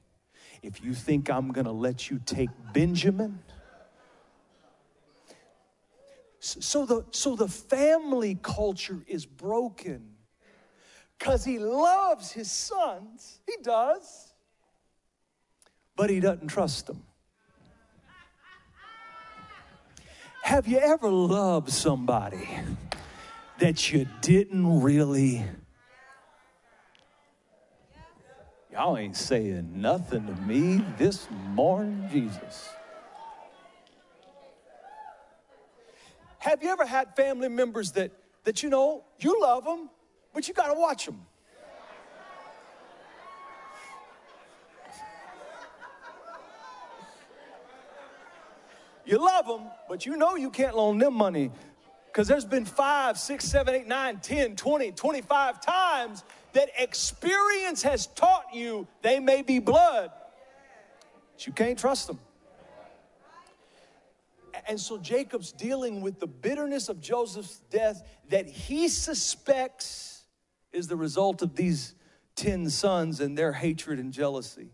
If 0.63 0.85
you 0.85 0.93
think 0.93 1.31
I'm 1.31 1.53
going 1.53 1.65
to 1.65 1.73
let 1.73 2.11
you 2.11 2.21
take 2.27 2.51
Benjamin, 2.75 3.39
so 6.43 6.85
the, 6.85 7.05
so 7.13 7.37
the 7.37 7.47
family 7.47 8.37
culture 8.43 9.01
is 9.07 9.25
broken 9.25 10.03
because 11.17 11.45
he 11.45 11.61
loves 11.61 12.33
his 12.33 12.51
sons. 12.51 13.41
He 13.47 13.55
does. 13.63 14.35
But 15.95 16.11
he 16.11 16.19
doesn't 16.19 16.49
trust 16.49 16.89
them. 16.89 17.05
Have 20.43 20.67
you 20.67 20.79
ever 20.79 21.09
loved 21.09 21.71
somebody 21.71 22.49
that 23.61 23.93
you 23.93 24.09
didn't 24.21 24.83
really? 24.83 25.45
Y'all 28.73 28.97
ain't 28.97 29.17
saying 29.17 29.71
nothing 29.81 30.27
to 30.27 30.35
me 30.43 30.85
this 30.99 31.29
morning, 31.31 32.09
Jesus. 32.11 32.71
Have 36.43 36.61
you 36.61 36.71
ever 36.71 36.85
had 36.85 37.15
family 37.15 37.49
members 37.49 37.93
that, 37.93 38.11
that 38.43 38.65
you 38.65 38.69
know, 38.69 39.05
you 39.21 39.41
love 39.41 39.65
them, 39.65 39.89
but 40.35 40.49
you 40.49 40.55
got 40.55 40.67
to 40.67 40.75
watch 40.75 41.07
them? 41.07 41.21
You 49.05 49.25
love 49.25 49.47
them, 49.47 49.69
but 49.89 50.05
you 50.05 50.17
know 50.17 50.35
you 50.35 50.51
can't 50.51 50.77
loan 50.77 50.99
them 50.99 51.15
money 51.15 51.53
because 52.07 52.27
there's 52.27 52.45
been 52.45 52.65
five, 52.65 53.21
six, 53.21 53.45
seven, 53.45 53.77
eight, 53.77 53.87
nine, 53.87 54.19
10, 54.19 54.57
20, 54.57 54.91
25 54.91 55.61
times 55.61 56.25
that 56.55 56.71
experience 56.77 57.83
has 57.85 58.09
taught 58.09 58.47
you 58.53 58.89
they 59.03 59.21
may 59.21 59.43
be 59.43 59.61
blood, 59.61 60.11
but 61.35 61.47
you 61.47 61.53
can't 61.53 61.79
trust 61.79 62.09
them. 62.09 62.19
And 64.69 64.79
so 64.79 64.99
Jacob's 64.99 65.53
dealing 65.53 66.01
with 66.01 66.21
the 66.21 66.27
bitterness 66.27 66.89
of 66.89 67.01
Joseph's 67.01 67.61
death 67.71 68.03
that 68.29 68.47
he 68.47 68.89
suspects 68.89 70.25
is 70.73 70.89
the 70.89 70.97
result 70.97 71.43
of 71.43 71.55
these 71.55 71.95
10 72.37 72.71
sons 72.71 73.21
and 73.21 73.37
their 73.37 73.53
hatred 73.53 73.99
and 73.99 74.13
jealousy. 74.13 74.71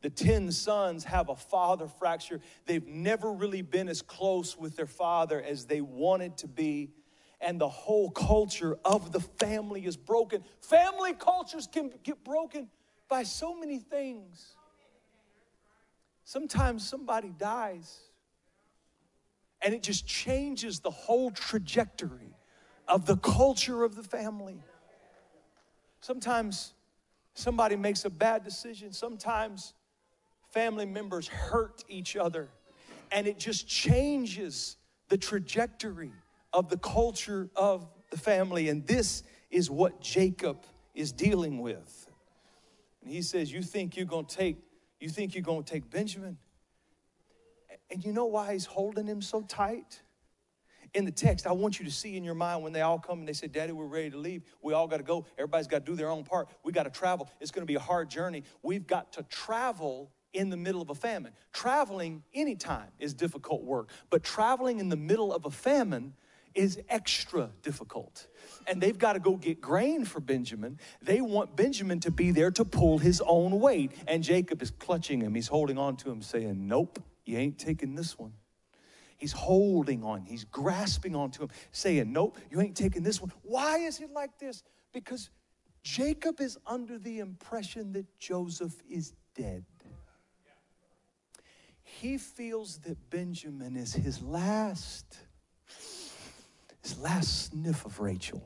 The 0.00 0.10
10 0.10 0.52
sons 0.52 1.04
have 1.04 1.28
a 1.28 1.36
father 1.36 1.88
fracture. 1.88 2.40
They've 2.66 2.86
never 2.86 3.32
really 3.32 3.62
been 3.62 3.88
as 3.88 4.02
close 4.02 4.56
with 4.56 4.76
their 4.76 4.86
father 4.86 5.42
as 5.42 5.66
they 5.66 5.80
wanted 5.80 6.36
to 6.38 6.46
be. 6.46 6.90
And 7.40 7.60
the 7.60 7.68
whole 7.68 8.10
culture 8.10 8.76
of 8.84 9.12
the 9.12 9.20
family 9.20 9.86
is 9.86 9.96
broken. 9.96 10.44
Family 10.60 11.14
cultures 11.14 11.68
can 11.70 11.92
get 12.02 12.22
broken 12.24 12.68
by 13.08 13.22
so 13.22 13.54
many 13.54 13.78
things. 13.78 14.54
Sometimes 16.24 16.86
somebody 16.86 17.32
dies 17.36 17.98
and 19.62 19.74
it 19.74 19.82
just 19.82 20.06
changes 20.06 20.80
the 20.80 20.90
whole 20.90 21.30
trajectory 21.30 22.34
of 22.86 23.06
the 23.06 23.16
culture 23.16 23.82
of 23.84 23.94
the 23.94 24.02
family. 24.02 24.62
Sometimes 26.00 26.74
somebody 27.34 27.76
makes 27.76 28.04
a 28.04 28.10
bad 28.10 28.44
decision, 28.44 28.92
sometimes 28.92 29.74
family 30.50 30.86
members 30.86 31.28
hurt 31.28 31.84
each 31.88 32.16
other, 32.16 32.48
and 33.10 33.26
it 33.26 33.38
just 33.38 33.66
changes 33.66 34.76
the 35.08 35.18
trajectory 35.18 36.12
of 36.52 36.68
the 36.68 36.78
culture 36.78 37.50
of 37.56 37.86
the 38.10 38.18
family. 38.18 38.68
And 38.68 38.86
this 38.86 39.22
is 39.50 39.70
what 39.70 40.00
Jacob 40.00 40.64
is 40.94 41.12
dealing 41.12 41.60
with. 41.60 42.06
And 43.02 43.12
he 43.12 43.22
says, 43.22 43.52
You 43.52 43.62
think 43.62 43.96
you're 43.96 44.06
gonna 44.06 44.26
take, 44.26 44.56
you 45.00 45.08
think 45.08 45.34
you're 45.34 45.42
gonna 45.42 45.62
take 45.62 45.90
Benjamin? 45.90 46.38
And 47.90 48.04
you 48.04 48.12
know 48.12 48.26
why 48.26 48.52
he's 48.52 48.66
holding 48.66 49.06
him 49.06 49.22
so 49.22 49.42
tight? 49.42 50.00
In 50.94 51.04
the 51.04 51.10
text, 51.10 51.46
I 51.46 51.52
want 51.52 51.78
you 51.78 51.84
to 51.84 51.90
see 51.90 52.16
in 52.16 52.24
your 52.24 52.34
mind 52.34 52.62
when 52.62 52.72
they 52.72 52.80
all 52.80 52.98
come 52.98 53.18
and 53.18 53.28
they 53.28 53.34
say, 53.34 53.46
Daddy, 53.46 53.72
we're 53.72 53.86
ready 53.86 54.10
to 54.10 54.18
leave. 54.18 54.42
We 54.62 54.72
all 54.72 54.86
got 54.86 54.98
to 54.98 55.02
go. 55.02 55.26
Everybody's 55.36 55.66
got 55.66 55.84
to 55.84 55.92
do 55.92 55.96
their 55.96 56.08
own 56.08 56.24
part. 56.24 56.48
We 56.64 56.72
got 56.72 56.84
to 56.84 56.90
travel. 56.90 57.28
It's 57.40 57.50
going 57.50 57.62
to 57.62 57.66
be 57.66 57.74
a 57.74 57.80
hard 57.80 58.08
journey. 58.08 58.44
We've 58.62 58.86
got 58.86 59.12
to 59.14 59.22
travel 59.24 60.10
in 60.32 60.50
the 60.50 60.56
middle 60.56 60.80
of 60.80 60.90
a 60.90 60.94
famine. 60.94 61.32
Traveling 61.52 62.22
anytime 62.34 62.88
is 62.98 63.14
difficult 63.14 63.64
work, 63.64 63.90
but 64.10 64.22
traveling 64.22 64.78
in 64.78 64.88
the 64.88 64.96
middle 64.96 65.32
of 65.32 65.44
a 65.44 65.50
famine 65.50 66.14
is 66.54 66.80
extra 66.88 67.50
difficult. 67.62 68.26
And 68.66 68.80
they've 68.80 68.98
got 68.98 69.12
to 69.12 69.20
go 69.20 69.36
get 69.36 69.60
grain 69.60 70.04
for 70.04 70.20
Benjamin. 70.20 70.78
They 71.02 71.20
want 71.20 71.56
Benjamin 71.56 72.00
to 72.00 72.10
be 72.10 72.30
there 72.30 72.50
to 72.52 72.64
pull 72.64 72.98
his 72.98 73.22
own 73.24 73.60
weight. 73.60 73.92
And 74.06 74.22
Jacob 74.22 74.62
is 74.62 74.70
clutching 74.70 75.20
him. 75.20 75.34
He's 75.34 75.48
holding 75.48 75.78
on 75.78 75.96
to 75.98 76.10
him, 76.10 76.22
saying, 76.22 76.66
Nope, 76.66 76.98
you 77.28 77.38
ain't 77.38 77.58
taking 77.58 77.94
this 77.94 78.18
one. 78.18 78.32
He's 79.18 79.32
holding 79.32 80.04
on, 80.04 80.22
he's 80.22 80.44
grasping 80.44 81.14
onto 81.14 81.42
him, 81.42 81.50
saying, 81.72 82.12
Nope, 82.12 82.38
you 82.50 82.60
ain't 82.60 82.76
taking 82.76 83.02
this 83.02 83.20
one. 83.20 83.32
Why 83.42 83.78
is 83.78 84.00
it 84.00 84.10
like 84.12 84.38
this? 84.38 84.62
Because 84.92 85.28
Jacob 85.82 86.40
is 86.40 86.56
under 86.66 86.98
the 86.98 87.18
impression 87.18 87.92
that 87.92 88.06
Joseph 88.18 88.74
is 88.88 89.12
dead. 89.34 89.64
He 91.82 92.16
feels 92.16 92.78
that 92.80 93.10
Benjamin 93.10 93.76
is 93.76 93.92
his 93.92 94.22
last, 94.22 95.18
his 96.82 96.98
last 96.98 97.50
sniff 97.50 97.84
of 97.84 97.98
Rachel. 97.98 98.42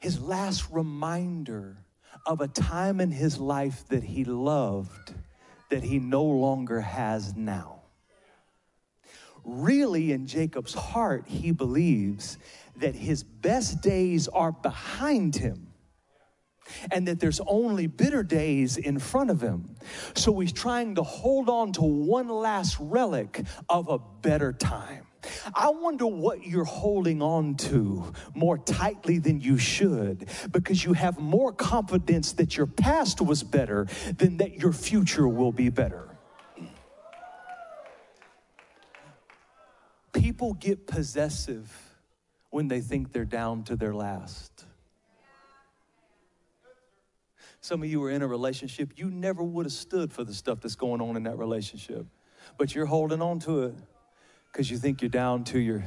His 0.00 0.20
last 0.20 0.66
reminder 0.70 1.84
of 2.26 2.40
a 2.40 2.48
time 2.48 3.00
in 3.00 3.10
his 3.10 3.38
life 3.38 3.86
that 3.88 4.02
he 4.02 4.24
loved 4.24 5.14
that 5.70 5.82
he 5.82 5.98
no 5.98 6.22
longer 6.22 6.80
has 6.80 7.34
now. 7.34 7.80
Really, 9.44 10.12
in 10.12 10.26
Jacob's 10.26 10.74
heart, 10.74 11.24
he 11.26 11.50
believes 11.50 12.38
that 12.76 12.94
his 12.94 13.22
best 13.22 13.80
days 13.80 14.28
are 14.28 14.52
behind 14.52 15.36
him 15.36 15.68
and 16.90 17.08
that 17.08 17.20
there's 17.20 17.40
only 17.46 17.86
bitter 17.86 18.22
days 18.22 18.76
in 18.76 18.98
front 18.98 19.30
of 19.30 19.40
him. 19.40 19.74
So 20.14 20.38
he's 20.38 20.52
trying 20.52 20.96
to 20.96 21.02
hold 21.02 21.48
on 21.48 21.72
to 21.72 21.82
one 21.82 22.28
last 22.28 22.76
relic 22.78 23.42
of 23.68 23.88
a 23.88 23.98
better 23.98 24.52
time. 24.52 25.06
I 25.54 25.70
wonder 25.70 26.06
what 26.06 26.46
you're 26.46 26.64
holding 26.64 27.22
on 27.22 27.56
to 27.56 28.12
more 28.34 28.58
tightly 28.58 29.18
than 29.18 29.40
you 29.40 29.58
should 29.58 30.28
because 30.50 30.84
you 30.84 30.92
have 30.94 31.18
more 31.18 31.52
confidence 31.52 32.32
that 32.32 32.56
your 32.56 32.66
past 32.66 33.20
was 33.20 33.42
better 33.42 33.86
than 34.16 34.38
that 34.38 34.58
your 34.58 34.72
future 34.72 35.28
will 35.28 35.52
be 35.52 35.68
better. 35.68 36.08
People 40.12 40.54
get 40.54 40.86
possessive 40.86 41.70
when 42.50 42.68
they 42.68 42.80
think 42.80 43.12
they're 43.12 43.24
down 43.24 43.62
to 43.64 43.76
their 43.76 43.94
last. 43.94 44.64
Some 47.60 47.82
of 47.82 47.90
you 47.90 48.02
are 48.04 48.10
in 48.10 48.22
a 48.22 48.26
relationship, 48.26 48.92
you 48.96 49.10
never 49.10 49.42
would 49.42 49.66
have 49.66 49.72
stood 49.72 50.12
for 50.12 50.24
the 50.24 50.32
stuff 50.32 50.60
that's 50.62 50.76
going 50.76 51.02
on 51.02 51.16
in 51.16 51.24
that 51.24 51.36
relationship, 51.36 52.06
but 52.56 52.74
you're 52.74 52.86
holding 52.86 53.20
on 53.20 53.38
to 53.40 53.64
it 53.64 53.74
because 54.52 54.70
you 54.70 54.78
think 54.78 55.02
you're 55.02 55.08
down 55.08 55.44
to 55.44 55.58
your 55.58 55.84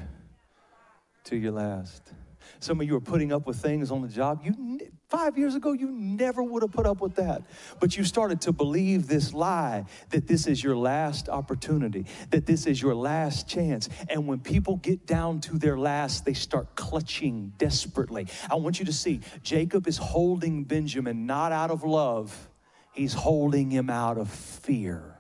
to 1.25 1.37
your 1.37 1.51
last. 1.51 2.11
Some 2.59 2.79
of 2.79 2.87
you 2.87 2.95
are 2.95 3.01
putting 3.01 3.31
up 3.31 3.45
with 3.45 3.57
things 3.57 3.91
on 3.91 4.01
the 4.01 4.07
job. 4.07 4.41
You 4.43 4.79
five 5.09 5.37
years 5.37 5.55
ago 5.55 5.73
you 5.73 5.91
never 5.91 6.41
would 6.41 6.61
have 6.61 6.71
put 6.71 6.85
up 6.85 7.01
with 7.01 7.15
that, 7.15 7.43
but 7.79 7.95
you 7.97 8.03
started 8.03 8.41
to 8.41 8.51
believe 8.51 9.07
this 9.07 9.33
lie 9.33 9.85
that 10.09 10.27
this 10.27 10.47
is 10.47 10.63
your 10.63 10.75
last 10.75 11.29
opportunity, 11.29 12.05
that 12.31 12.45
this 12.45 12.65
is 12.65 12.81
your 12.81 12.95
last 12.95 13.47
chance. 13.47 13.89
And 14.09 14.27
when 14.27 14.39
people 14.39 14.77
get 14.77 15.05
down 15.05 15.41
to 15.41 15.57
their 15.57 15.77
last, 15.77 16.25
they 16.25 16.33
start 16.33 16.75
clutching 16.75 17.53
desperately. 17.57 18.27
I 18.49 18.55
want 18.55 18.79
you 18.79 18.85
to 18.85 18.93
see 18.93 19.21
Jacob 19.43 19.87
is 19.87 19.97
holding 19.97 20.63
Benjamin 20.63 21.25
not 21.25 21.51
out 21.51 21.71
of 21.71 21.83
love, 21.83 22.49
he's 22.91 23.13
holding 23.13 23.71
him 23.71 23.89
out 23.89 24.17
of 24.17 24.29
fear. 24.29 25.12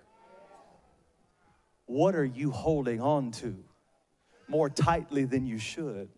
What 1.85 2.15
are 2.15 2.25
you 2.25 2.51
holding 2.51 3.01
on 3.01 3.31
to 3.31 3.55
more 4.47 4.69
tightly 4.69 5.25
than 5.25 5.45
you 5.45 5.57
should? 5.57 6.09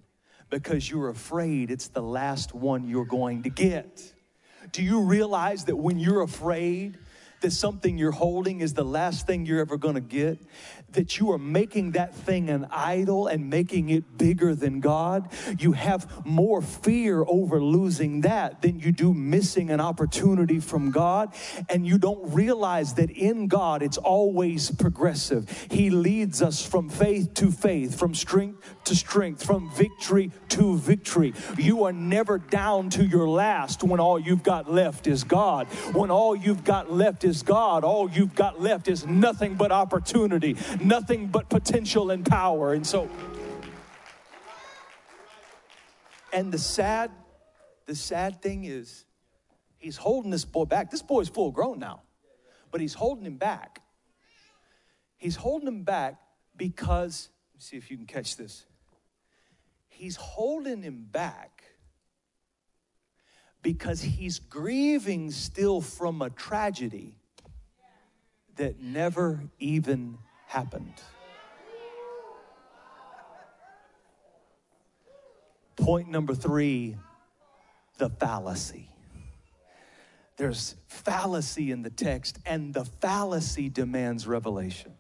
Because 0.50 0.90
you're 0.90 1.10
afraid 1.10 1.72
it's 1.72 1.88
the 1.88 2.04
last 2.04 2.54
one 2.54 2.88
you're 2.88 3.06
going 3.06 3.44
to 3.44 3.50
get. 3.50 4.14
Do 4.72 4.84
you 4.84 5.02
realize 5.02 5.66
that 5.66 5.76
when 5.76 6.00
you're 6.00 6.22
afraid, 6.22 6.98
that 7.46 7.52
something 7.52 7.96
you're 7.96 8.10
holding 8.10 8.62
is 8.62 8.74
the 8.74 8.84
last 8.84 9.28
thing 9.28 9.46
you're 9.46 9.60
ever 9.60 9.78
going 9.78 9.94
to 9.94 10.02
get, 10.02 10.40
that 10.94 11.20
you 11.20 11.32
are 11.32 11.38
making 11.38 11.92
that 11.92 12.16
thing 12.16 12.50
an 12.50 12.66
idol 12.72 13.28
and 13.28 13.52
making 13.52 13.90
it 13.90 14.18
bigger 14.18 14.56
than 14.56 14.80
God, 14.80 15.30
you 15.60 15.74
have 15.74 16.26
more 16.26 16.64
fear 16.64 17.24
over 17.28 17.62
losing 17.62 18.22
that 18.22 18.64
than 18.64 18.80
you 18.80 18.92
do 18.92 19.14
missing 19.14 19.70
an 19.70 19.80
opportunity 19.80 20.60
from 20.60 20.90
God. 20.90 21.36
And 21.70 21.86
you 21.86 22.00
don't 22.00 22.34
realize 22.34 22.96
that 22.96 23.12
in 23.12 23.48
God, 23.48 23.84
it's 23.84 23.98
always 23.98 24.72
progressive. 24.72 25.68
He 25.70 25.92
leads 25.92 26.42
us 26.42 26.66
from 26.66 26.90
faith 26.90 27.36
to 27.36 27.52
faith, 27.52 28.00
from 28.00 28.16
strength 28.16 28.74
to 28.86 28.96
strength, 28.96 29.44
from 29.46 29.70
victory 29.72 30.32
to 30.50 30.78
victory. 30.78 31.34
You 31.58 31.84
are 31.84 31.94
never 31.94 32.40
down 32.40 32.90
to 32.92 33.06
your 33.06 33.28
last 33.28 33.84
when 33.84 34.00
all 34.00 34.18
you've 34.18 34.44
got 34.44 34.72
left 34.72 35.06
is 35.06 35.24
God. 35.24 35.68
When 35.94 36.10
all 36.10 36.36
you've 36.36 36.64
got 36.64 36.92
left 36.92 37.24
is 37.24 37.35
God, 37.44 37.84
all 37.84 38.10
you've 38.10 38.36
got 38.36 38.62
left 38.62 38.88
is 38.88 39.06
nothing 39.06 39.56
but 39.56 39.72
opportunity, 39.72 40.56
nothing 40.82 41.28
but 41.28 41.50
potential 41.50 42.12
and 42.12 42.26
power. 42.26 42.74
And 42.74 42.86
so, 42.86 43.10
and 46.34 46.52
the 46.52 46.58
sad, 46.58 47.12
the 47.86 47.96
sad 47.96 48.42
thing 48.42 48.66
is, 48.66 49.06
he's 49.78 49.98
holding 49.98 50.32
this 50.32 50.46
boy 50.46 50.66
back. 50.66 50.92
This 50.92 51.02
boy's 51.02 51.30
full 51.30 51.52
grown 51.52 51.80
now, 51.80 52.02
but 52.72 52.82
he's 52.82 52.94
holding 52.94 53.26
him 53.26 53.38
back. 53.38 53.82
He's 55.18 55.36
holding 55.36 55.68
him 55.68 55.84
back 55.84 56.16
because, 56.58 57.30
see 57.58 57.78
if 57.78 57.90
you 57.90 57.98
can 57.98 58.06
catch 58.06 58.38
this. 58.38 58.66
He's 59.88 60.18
holding 60.18 60.82
him 60.84 61.08
back 61.10 61.64
because 63.62 64.02
he's 64.02 64.40
grieving 64.40 65.32
still 65.32 65.82
from 65.82 66.22
a 66.22 66.30
tragedy 66.30 67.18
that 68.58 68.80
never 68.80 69.44
even 69.60 70.18
happened. 70.48 70.94
Point 75.76 76.10
number 76.10 76.34
three 76.34 76.98
the 77.98 78.10
fallacy. 78.10 78.90
There's 80.38 80.76
fallacy 80.88 81.72
in 81.72 81.82
the 81.82 81.90
text, 81.90 82.40
and 82.46 82.74
the 82.74 82.84
fallacy 82.84 83.70
demands 83.70 84.28
revelation. 84.28 84.94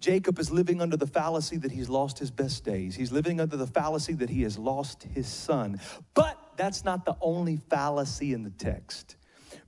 Jacob 0.00 0.38
is 0.38 0.50
living 0.50 0.80
under 0.80 0.96
the 0.96 1.06
fallacy 1.06 1.56
that 1.58 1.70
he's 1.70 1.88
lost 1.88 2.18
his 2.18 2.30
best 2.30 2.64
days. 2.64 2.94
He's 2.94 3.12
living 3.12 3.40
under 3.40 3.56
the 3.56 3.66
fallacy 3.66 4.14
that 4.14 4.30
he 4.30 4.42
has 4.42 4.58
lost 4.58 5.02
his 5.02 5.26
son. 5.26 5.80
But 6.14 6.38
that's 6.56 6.84
not 6.84 7.04
the 7.04 7.16
only 7.20 7.56
fallacy 7.68 8.32
in 8.32 8.42
the 8.42 8.50
text. 8.50 9.16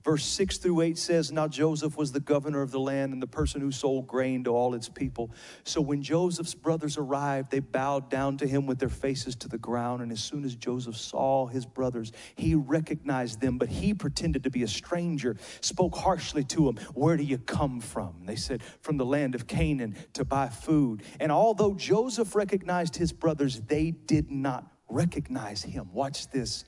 Verse 0.09 0.25
6 0.25 0.57
through 0.57 0.81
8 0.81 0.97
says, 0.97 1.31
Now 1.31 1.47
Joseph 1.47 1.95
was 1.95 2.11
the 2.11 2.19
governor 2.19 2.63
of 2.63 2.71
the 2.71 2.79
land 2.79 3.13
and 3.13 3.21
the 3.21 3.27
person 3.27 3.61
who 3.61 3.71
sold 3.71 4.07
grain 4.07 4.43
to 4.45 4.49
all 4.49 4.73
its 4.73 4.89
people. 4.89 5.29
So 5.63 5.81
when 5.81 6.01
Joseph's 6.01 6.55
brothers 6.55 6.97
arrived, 6.97 7.51
they 7.51 7.59
bowed 7.59 8.09
down 8.09 8.37
to 8.37 8.47
him 8.47 8.65
with 8.65 8.79
their 8.79 8.89
faces 8.89 9.35
to 9.35 9.47
the 9.47 9.59
ground. 9.59 10.01
And 10.01 10.11
as 10.11 10.19
soon 10.19 10.45
as 10.45 10.55
Joseph 10.55 10.97
saw 10.97 11.45
his 11.45 11.63
brothers, 11.63 12.11
he 12.33 12.55
recognized 12.55 13.39
them, 13.39 13.59
but 13.59 13.69
he 13.69 13.93
pretended 13.93 14.45
to 14.45 14.49
be 14.49 14.63
a 14.63 14.67
stranger, 14.67 15.37
spoke 15.61 15.95
harshly 15.95 16.43
to 16.45 16.65
them, 16.65 16.83
Where 16.95 17.15
do 17.15 17.21
you 17.21 17.37
come 17.37 17.79
from? 17.79 18.23
They 18.25 18.35
said, 18.35 18.63
From 18.81 18.97
the 18.97 19.05
land 19.05 19.35
of 19.35 19.45
Canaan 19.45 19.95
to 20.13 20.25
buy 20.25 20.47
food. 20.47 21.03
And 21.19 21.31
although 21.31 21.75
Joseph 21.75 22.33
recognized 22.33 22.95
his 22.95 23.13
brothers, 23.13 23.61
they 23.61 23.91
did 23.91 24.31
not 24.31 24.65
recognize 24.89 25.61
him. 25.61 25.93
Watch 25.93 26.31
this. 26.31 26.65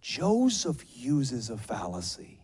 Joseph 0.00 0.84
uses 0.94 1.50
a 1.50 1.56
fallacy 1.56 2.37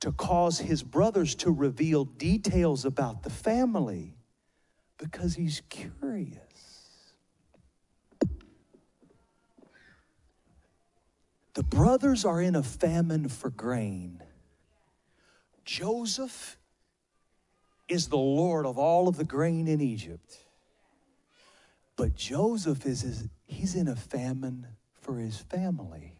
to 0.00 0.12
cause 0.12 0.58
his 0.58 0.82
brothers 0.82 1.34
to 1.36 1.50
reveal 1.50 2.04
details 2.04 2.84
about 2.84 3.22
the 3.22 3.30
family 3.30 4.16
because 4.98 5.34
he's 5.34 5.62
curious. 5.68 6.40
The 11.54 11.62
brothers 11.62 12.24
are 12.24 12.40
in 12.40 12.54
a 12.54 12.62
famine 12.62 13.28
for 13.28 13.50
grain. 13.50 14.22
Joseph 15.64 16.58
is 17.88 18.08
the 18.08 18.16
Lord 18.16 18.64
of 18.66 18.78
all 18.78 19.08
of 19.08 19.16
the 19.16 19.24
grain 19.24 19.68
in 19.68 19.80
Egypt. 19.80 20.38
But 21.96 22.14
Joseph 22.14 22.86
is, 22.86 23.28
he's 23.46 23.74
in 23.74 23.88
a 23.88 23.96
famine 23.96 24.68
for 24.94 25.18
his 25.18 25.36
family. 25.36 26.19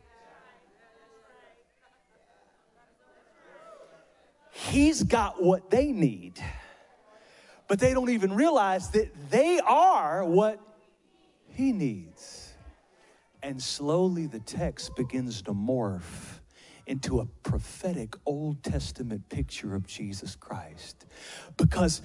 He's 4.69 5.03
got 5.03 5.43
what 5.43 5.71
they 5.71 5.91
need. 5.93 6.39
But 7.67 7.79
they 7.79 7.95
don't 7.95 8.11
even 8.11 8.35
realize 8.35 8.91
that 8.91 9.31
they 9.31 9.59
are 9.61 10.25
what 10.25 10.61
he 11.47 11.73
needs. 11.73 12.53
And 13.43 13.63
slowly 13.63 14.27
the 14.27 14.41
text 14.41 14.95
begins 14.97 15.43
to 15.43 15.53
morph 15.53 16.41
into 16.87 17.21
a 17.21 17.27
prophetic 17.43 18.15
Old 18.27 18.63
Testament 18.63 19.29
picture 19.29 19.75
of 19.75 19.87
Jesus 19.87 20.37
Christ. 20.37 21.07
Because 21.57 22.03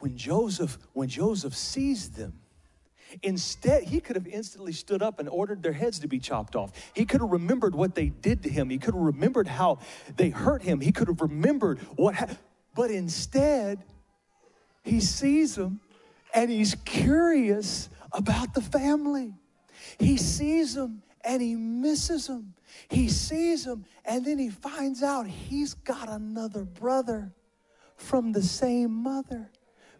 when 0.00 0.16
Joseph, 0.16 0.78
when 0.94 1.08
Joseph 1.08 1.54
sees 1.54 2.10
them, 2.10 2.41
Instead, 3.22 3.84
he 3.84 4.00
could 4.00 4.16
have 4.16 4.26
instantly 4.26 4.72
stood 4.72 5.02
up 5.02 5.18
and 5.18 5.28
ordered 5.28 5.62
their 5.62 5.72
heads 5.72 5.98
to 6.00 6.08
be 6.08 6.18
chopped 6.18 6.56
off. 6.56 6.72
He 6.94 7.04
could 7.04 7.20
have 7.20 7.30
remembered 7.30 7.74
what 7.74 7.94
they 7.94 8.06
did 8.08 8.42
to 8.44 8.48
him. 8.48 8.70
He 8.70 8.78
could 8.78 8.94
have 8.94 9.02
remembered 9.02 9.46
how 9.46 9.78
they 10.16 10.30
hurt 10.30 10.62
him. 10.62 10.80
He 10.80 10.92
could 10.92 11.08
have 11.08 11.20
remembered 11.20 11.80
what 11.96 12.14
happened. 12.14 12.38
But 12.74 12.90
instead, 12.90 13.82
he 14.82 15.00
sees 15.00 15.54
them 15.54 15.80
and 16.34 16.50
he's 16.50 16.74
curious 16.84 17.90
about 18.12 18.54
the 18.54 18.62
family. 18.62 19.34
He 19.98 20.16
sees 20.16 20.74
them 20.74 21.02
and 21.24 21.42
he 21.42 21.54
misses 21.54 22.26
them. 22.26 22.54
He 22.88 23.08
sees 23.08 23.64
them 23.64 23.84
and 24.04 24.24
then 24.24 24.38
he 24.38 24.48
finds 24.48 25.02
out 25.02 25.26
he's 25.26 25.74
got 25.74 26.08
another 26.08 26.64
brother 26.64 27.32
from 27.96 28.32
the 28.32 28.42
same 28.42 28.92
mother, 28.92 29.50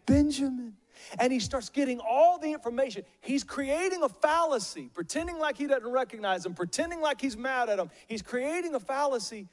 Benjamin. 0.05 0.75
And 1.19 1.31
he 1.31 1.39
starts 1.39 1.69
getting 1.69 1.99
all 1.99 2.37
the 2.37 2.51
information. 2.51 3.03
He's 3.21 3.43
creating 3.43 4.03
a 4.03 4.09
fallacy, 4.09 4.89
pretending 4.93 5.39
like 5.39 5.57
he 5.57 5.67
doesn't 5.67 5.89
recognize 5.89 6.45
him, 6.45 6.53
pretending 6.53 7.01
like 7.01 7.21
he's 7.21 7.37
mad 7.37 7.69
at 7.69 7.79
him. 7.79 7.89
He's 8.07 8.21
creating 8.21 8.75
a 8.75 8.79
fallacy 8.79 9.47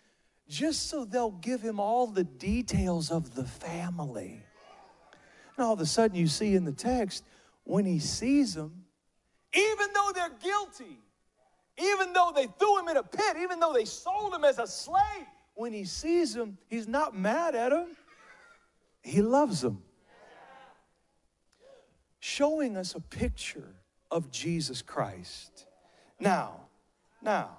just 0.48 0.88
so 0.88 1.04
they'll 1.04 1.30
give 1.30 1.60
him 1.62 1.78
all 1.78 2.08
the 2.08 2.24
details 2.24 3.10
of 3.10 3.34
the 3.34 3.44
family. 3.44 4.42
And 5.56 5.66
all 5.66 5.72
of 5.72 5.80
a 5.80 5.86
sudden, 5.86 6.16
you 6.16 6.26
see 6.26 6.54
in 6.54 6.64
the 6.64 6.72
text, 6.72 7.24
when 7.64 7.84
he 7.84 8.00
sees 8.00 8.54
them, 8.54 8.84
even 9.54 9.86
though 9.94 10.10
they're 10.14 10.32
guilty, 10.42 10.98
even 11.78 12.12
though 12.12 12.32
they 12.34 12.46
threw 12.58 12.78
him 12.78 12.88
in 12.88 12.96
a 12.96 13.02
pit, 13.02 13.36
even 13.40 13.60
though 13.60 13.72
they 13.72 13.84
sold 13.84 14.34
him 14.34 14.44
as 14.44 14.58
a 14.58 14.66
slave, 14.66 15.26
when 15.54 15.72
he 15.72 15.84
sees 15.84 16.34
them, 16.34 16.58
he's 16.68 16.88
not 16.88 17.16
mad 17.16 17.54
at 17.54 17.70
them. 17.70 17.96
He 19.02 19.22
loves 19.22 19.60
them. 19.60 19.82
Showing 22.20 22.76
us 22.76 22.94
a 22.94 23.00
picture 23.00 23.74
of 24.10 24.30
Jesus 24.30 24.82
Christ. 24.82 25.66
Now, 26.18 26.60
now, 27.22 27.56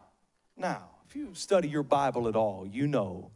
now, 0.56 0.90
if 1.08 1.16
you 1.16 1.34
study 1.34 1.68
your 1.68 1.84
Bible 1.84 2.28
at 2.28 2.36
all, 2.36 2.66
you 2.66 2.88
know 2.88 3.32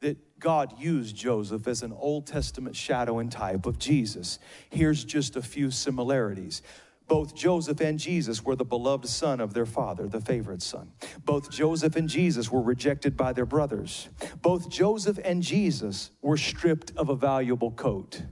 that 0.00 0.38
God 0.38 0.78
used 0.78 1.16
Joseph 1.16 1.66
as 1.66 1.82
an 1.82 1.92
Old 1.92 2.26
Testament 2.26 2.76
shadow 2.76 3.18
and 3.18 3.32
type 3.32 3.66
of 3.66 3.78
Jesus. 3.78 4.38
Here's 4.70 5.02
just 5.02 5.36
a 5.36 5.42
few 5.42 5.70
similarities. 5.70 6.62
Both 7.08 7.34
Joseph 7.34 7.80
and 7.80 7.98
Jesus 7.98 8.44
were 8.44 8.56
the 8.56 8.64
beloved 8.64 9.08
son 9.08 9.40
of 9.40 9.54
their 9.54 9.66
father, 9.66 10.08
the 10.08 10.20
favorite 10.20 10.60
son. 10.60 10.92
Both 11.24 11.50
Joseph 11.50 11.96
and 11.96 12.08
Jesus 12.08 12.50
were 12.50 12.60
rejected 12.60 13.16
by 13.16 13.32
their 13.32 13.46
brothers. 13.46 14.08
Both 14.42 14.68
Joseph 14.68 15.18
and 15.24 15.42
Jesus 15.42 16.10
were 16.20 16.36
stripped 16.36 16.92
of 16.96 17.08
a 17.08 17.16
valuable 17.16 17.70
coat. 17.70 18.22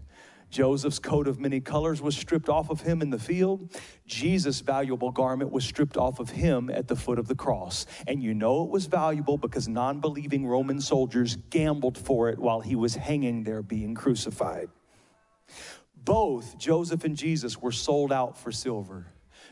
Joseph's 0.54 1.00
coat 1.00 1.26
of 1.26 1.40
many 1.40 1.58
colors 1.58 2.00
was 2.00 2.16
stripped 2.16 2.48
off 2.48 2.70
of 2.70 2.80
him 2.80 3.02
in 3.02 3.10
the 3.10 3.18
field. 3.18 3.76
Jesus' 4.06 4.60
valuable 4.60 5.10
garment 5.10 5.50
was 5.50 5.64
stripped 5.64 5.96
off 5.96 6.20
of 6.20 6.30
him 6.30 6.70
at 6.70 6.86
the 6.86 6.94
foot 6.94 7.18
of 7.18 7.26
the 7.26 7.34
cross. 7.34 7.86
And 8.06 8.22
you 8.22 8.34
know 8.34 8.62
it 8.62 8.70
was 8.70 8.86
valuable 8.86 9.36
because 9.36 9.66
non 9.66 9.98
believing 9.98 10.46
Roman 10.46 10.80
soldiers 10.80 11.34
gambled 11.50 11.98
for 11.98 12.28
it 12.28 12.38
while 12.38 12.60
he 12.60 12.76
was 12.76 12.94
hanging 12.94 13.42
there 13.42 13.62
being 13.62 13.96
crucified. 13.96 14.68
Both 15.96 16.56
Joseph 16.56 17.02
and 17.02 17.16
Jesus 17.16 17.60
were 17.60 17.72
sold 17.72 18.12
out 18.12 18.38
for 18.38 18.52
silver. 18.52 19.08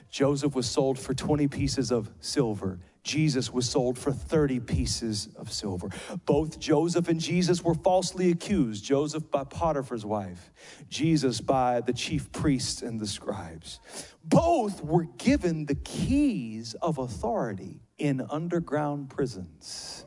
Joseph 0.09 0.55
was 0.55 0.71
sold 0.71 1.01
for 1.01 1.15
20 1.15 1.49
pieces 1.49 1.91
of 1.91 2.11
silver. 2.21 2.79
Jesus 3.03 3.53
was 3.53 3.69
sold 3.69 3.99
for 3.99 4.13
30 4.13 4.61
pieces 4.61 5.29
of 5.37 5.53
silver. 5.53 5.89
Both 6.25 6.61
Joseph 6.61 7.09
and 7.09 7.21
Jesus 7.21 7.63
were 7.63 7.75
falsely 7.75 8.31
accused 8.31 8.85
Joseph 8.85 9.31
by 9.31 9.45
Potiphar's 9.45 10.05
wife, 10.05 10.51
Jesus 10.89 11.41
by 11.41 11.81
the 11.81 11.93
chief 11.93 12.31
priests 12.31 12.83
and 12.83 13.01
the 13.01 13.07
scribes. 13.07 13.81
Both 14.25 14.85
were 14.85 15.05
given 15.19 15.67
the 15.67 15.75
keys 15.75 16.75
of 16.75 16.99
authority 16.99 17.81
in 17.99 18.25
underground 18.31 19.11
prisons. 19.11 20.07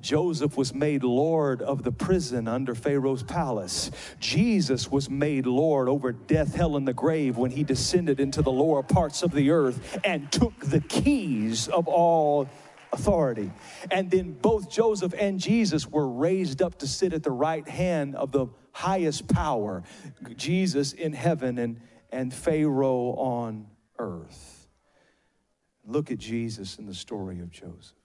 Joseph 0.00 0.56
was 0.56 0.74
made 0.74 1.02
Lord 1.02 1.62
of 1.62 1.82
the 1.82 1.92
prison 1.92 2.48
under 2.48 2.74
Pharaoh's 2.74 3.22
palace. 3.22 3.90
Jesus 4.18 4.90
was 4.90 5.10
made 5.10 5.46
Lord 5.46 5.88
over 5.88 6.12
death, 6.12 6.54
hell, 6.54 6.76
and 6.76 6.86
the 6.86 6.92
grave 6.92 7.36
when 7.36 7.50
he 7.50 7.64
descended 7.64 8.20
into 8.20 8.42
the 8.42 8.52
lower 8.52 8.82
parts 8.82 9.22
of 9.22 9.32
the 9.32 9.50
earth 9.50 9.98
and 10.04 10.30
took 10.32 10.58
the 10.60 10.80
keys 10.80 11.68
of 11.68 11.88
all 11.88 12.48
authority. 12.92 13.50
And 13.90 14.10
then 14.10 14.32
both 14.32 14.70
Joseph 14.70 15.14
and 15.18 15.40
Jesus 15.40 15.86
were 15.86 16.08
raised 16.08 16.62
up 16.62 16.78
to 16.78 16.86
sit 16.86 17.12
at 17.12 17.22
the 17.22 17.30
right 17.30 17.66
hand 17.66 18.16
of 18.16 18.32
the 18.32 18.46
highest 18.72 19.28
power 19.28 19.82
Jesus 20.36 20.92
in 20.92 21.12
heaven 21.12 21.58
and, 21.58 21.80
and 22.10 22.32
Pharaoh 22.32 23.14
on 23.16 23.66
earth. 23.98 24.66
Look 25.84 26.10
at 26.10 26.18
Jesus 26.18 26.78
in 26.78 26.86
the 26.86 26.94
story 26.94 27.40
of 27.40 27.50
Joseph. 27.50 28.01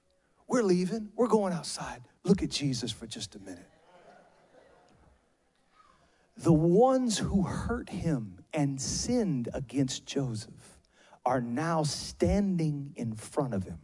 We're 0.47 0.63
leaving. 0.63 1.09
We're 1.15 1.27
going 1.27 1.53
outside. 1.53 2.01
Look 2.23 2.41
at 2.41 2.49
Jesus 2.49 2.91
for 2.91 3.05
just 3.05 3.35
a 3.35 3.39
minute. 3.39 3.69
The 6.37 6.53
ones 6.53 7.17
who 7.17 7.43
hurt 7.43 7.89
him 7.89 8.39
and 8.53 8.79
sinned 8.79 9.49
against 9.53 10.05
Joseph 10.05 10.77
are 11.25 11.41
now 11.41 11.83
standing 11.83 12.93
in 12.95 13.13
front 13.13 13.53
of 13.53 13.63
him. 13.63 13.79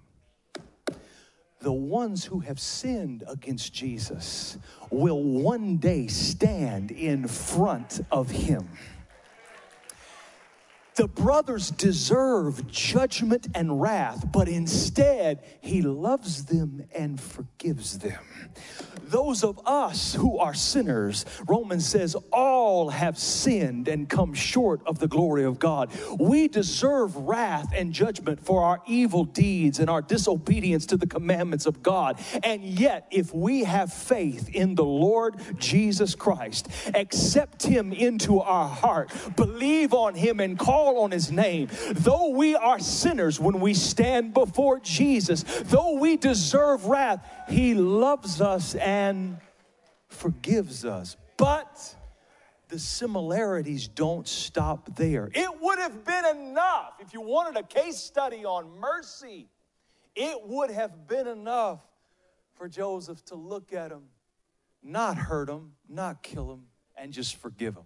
The 1.61 1.73
ones 1.73 2.25
who 2.25 2.39
have 2.41 2.59
sinned 2.59 3.23
against 3.27 3.73
Jesus 3.73 4.57
will 4.91 5.23
one 5.23 5.77
day 5.77 6.07
stand 6.07 6.91
in 6.91 7.27
front 7.27 8.01
of 8.11 8.29
him. 8.29 8.69
The 10.95 11.07
brothers 11.07 11.71
deserve 11.71 12.67
judgment 12.67 13.47
and 13.55 13.81
wrath, 13.81 14.25
but 14.31 14.47
instead, 14.47 15.43
he 15.61 15.81
loves 15.81 16.45
them 16.45 16.85
and 16.93 17.19
forgives 17.19 17.99
them. 17.99 18.23
Those 19.03 19.43
of 19.43 19.59
us 19.65 20.13
who 20.15 20.39
are 20.39 20.53
sinners, 20.53 21.25
Romans 21.47 21.87
says, 21.87 22.15
all 22.31 22.89
have 22.89 23.17
sinned 23.17 23.87
and 23.87 24.09
come 24.09 24.33
short 24.33 24.81
of 24.87 24.97
the 24.99 25.07
glory 25.07 25.43
of 25.43 25.59
God. 25.59 25.91
We 26.19 26.47
deserve 26.47 27.15
wrath 27.15 27.71
and 27.75 27.93
judgment 27.93 28.43
for 28.43 28.63
our 28.63 28.81
evil 28.87 29.23
deeds 29.23 29.79
and 29.79 29.89
our 29.89 30.01
disobedience 30.01 30.87
to 30.87 30.97
the 30.97 31.05
commandments 31.05 31.65
of 31.65 31.83
God. 31.83 32.19
And 32.43 32.63
yet, 32.63 33.07
if 33.11 33.33
we 33.33 33.63
have 33.65 33.93
faith 33.93 34.49
in 34.49 34.75
the 34.75 34.85
Lord 34.85 35.35
Jesus 35.57 36.15
Christ, 36.15 36.67
accept 36.95 37.63
him 37.63 37.93
into 37.93 38.39
our 38.39 38.67
heart, 38.67 39.11
believe 39.35 39.93
on 39.93 40.15
him, 40.15 40.39
and 40.39 40.57
call 40.57 40.82
call 40.83 40.99
on 40.99 41.11
his 41.11 41.31
name, 41.31 41.69
though 41.91 42.29
we 42.29 42.55
are 42.55 42.79
sinners 42.79 43.39
when 43.39 43.59
we 43.59 43.73
stand 43.73 44.33
before 44.33 44.79
Jesus, 44.79 45.43
though 45.63 45.97
we 45.97 46.17
deserve 46.17 46.85
wrath, 46.85 47.25
he 47.47 47.73
loves 47.73 48.41
us 48.41 48.75
and 48.75 49.37
forgives 50.07 50.83
us. 50.83 51.15
But 51.37 51.95
the 52.67 52.79
similarities 52.79 53.87
don't 53.87 54.27
stop 54.27 54.95
there. 54.95 55.29
It 55.33 55.61
would 55.61 55.79
have 55.79 56.03
been 56.03 56.25
enough 56.25 56.95
if 56.99 57.13
you 57.13 57.21
wanted 57.21 57.57
a 57.57 57.63
case 57.63 57.97
study 57.97 58.43
on 58.43 58.79
mercy. 58.79 59.47
It 60.15 60.37
would 60.45 60.69
have 60.69 61.07
been 61.07 61.27
enough 61.27 61.79
for 62.55 62.67
Joseph 62.67 63.23
to 63.25 63.35
look 63.35 63.71
at 63.73 63.89
him, 63.89 64.03
not 64.83 65.17
hurt 65.17 65.49
him, 65.49 65.73
not 65.87 66.21
kill 66.21 66.51
him, 66.51 66.63
and 66.97 67.13
just 67.13 67.37
forgive 67.37 67.75
him 67.75 67.85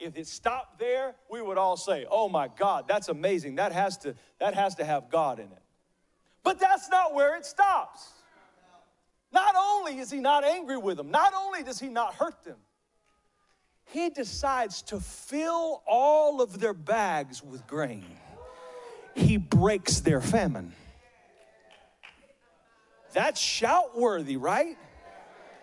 if 0.00 0.16
it 0.16 0.26
stopped 0.26 0.78
there, 0.78 1.14
we 1.30 1.40
would 1.42 1.58
all 1.58 1.76
say, 1.76 2.06
"Oh 2.10 2.28
my 2.28 2.48
God, 2.48 2.86
that's 2.88 3.08
amazing. 3.08 3.56
That 3.56 3.72
has 3.72 3.98
to 3.98 4.14
that 4.38 4.54
has 4.54 4.74
to 4.76 4.84
have 4.84 5.10
God 5.10 5.38
in 5.38 5.46
it." 5.46 5.62
But 6.42 6.58
that's 6.58 6.88
not 6.88 7.14
where 7.14 7.36
it 7.36 7.44
stops. 7.44 8.12
Not 9.32 9.54
only 9.56 9.98
is 9.98 10.10
he 10.10 10.20
not 10.20 10.44
angry 10.44 10.76
with 10.76 10.96
them, 10.96 11.10
not 11.10 11.34
only 11.34 11.62
does 11.62 11.80
he 11.80 11.88
not 11.88 12.14
hurt 12.14 12.44
them, 12.44 12.58
he 13.84 14.10
decides 14.10 14.82
to 14.82 15.00
fill 15.00 15.82
all 15.86 16.40
of 16.40 16.58
their 16.58 16.74
bags 16.74 17.42
with 17.42 17.66
grain. 17.66 18.18
He 19.14 19.36
breaks 19.36 20.00
their 20.00 20.20
famine. 20.20 20.74
That's 23.12 23.40
shout 23.40 23.98
worthy, 23.98 24.36
right? 24.36 24.76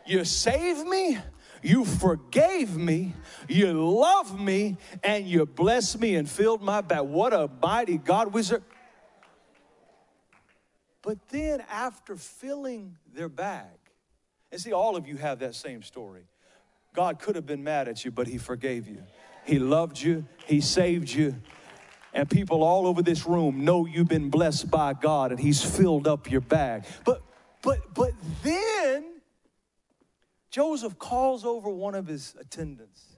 You 0.05 0.25
save 0.25 0.85
me, 0.85 1.17
you 1.63 1.85
forgave 1.85 2.75
me, 2.75 3.13
you 3.47 3.73
love 3.73 4.39
me, 4.39 4.77
and 5.03 5.25
you 5.25 5.45
blessed 5.45 5.99
me 5.99 6.15
and 6.15 6.29
filled 6.29 6.61
my 6.61 6.81
bag. 6.81 7.01
What 7.01 7.33
a 7.33 7.49
mighty 7.61 7.97
God 7.97 8.33
serve. 8.43 8.61
But 11.01 11.17
then, 11.29 11.63
after 11.69 12.15
filling 12.15 12.97
their 13.13 13.29
bag, 13.29 13.65
and 14.51 14.61
see, 14.61 14.71
all 14.71 14.95
of 14.95 15.07
you 15.07 15.17
have 15.17 15.39
that 15.39 15.55
same 15.55 15.81
story. 15.81 16.23
God 16.93 17.19
could 17.19 17.35
have 17.35 17.45
been 17.45 17.63
mad 17.63 17.87
at 17.87 18.05
you, 18.05 18.11
but 18.11 18.27
He 18.27 18.37
forgave 18.37 18.87
you. 18.87 19.03
He 19.45 19.59
loved 19.59 19.99
you, 19.99 20.25
He 20.45 20.61
saved 20.61 21.09
you. 21.09 21.35
And 22.13 22.29
people 22.29 22.63
all 22.63 22.85
over 22.85 23.01
this 23.01 23.25
room 23.25 23.65
know 23.65 23.85
you've 23.85 24.07
been 24.07 24.29
blessed 24.29 24.69
by 24.69 24.93
God 24.93 25.31
and 25.31 25.39
He's 25.39 25.63
filled 25.63 26.07
up 26.07 26.29
your 26.29 26.41
bag. 26.41 26.85
But 27.03 27.23
but 27.61 27.93
but 27.93 28.11
then 28.43 29.12
Joseph 30.53 30.99
calls 30.99 31.45
over 31.45 31.67
one 31.67 31.95
of 31.95 32.05
his 32.05 32.35
attendants. 32.39 33.17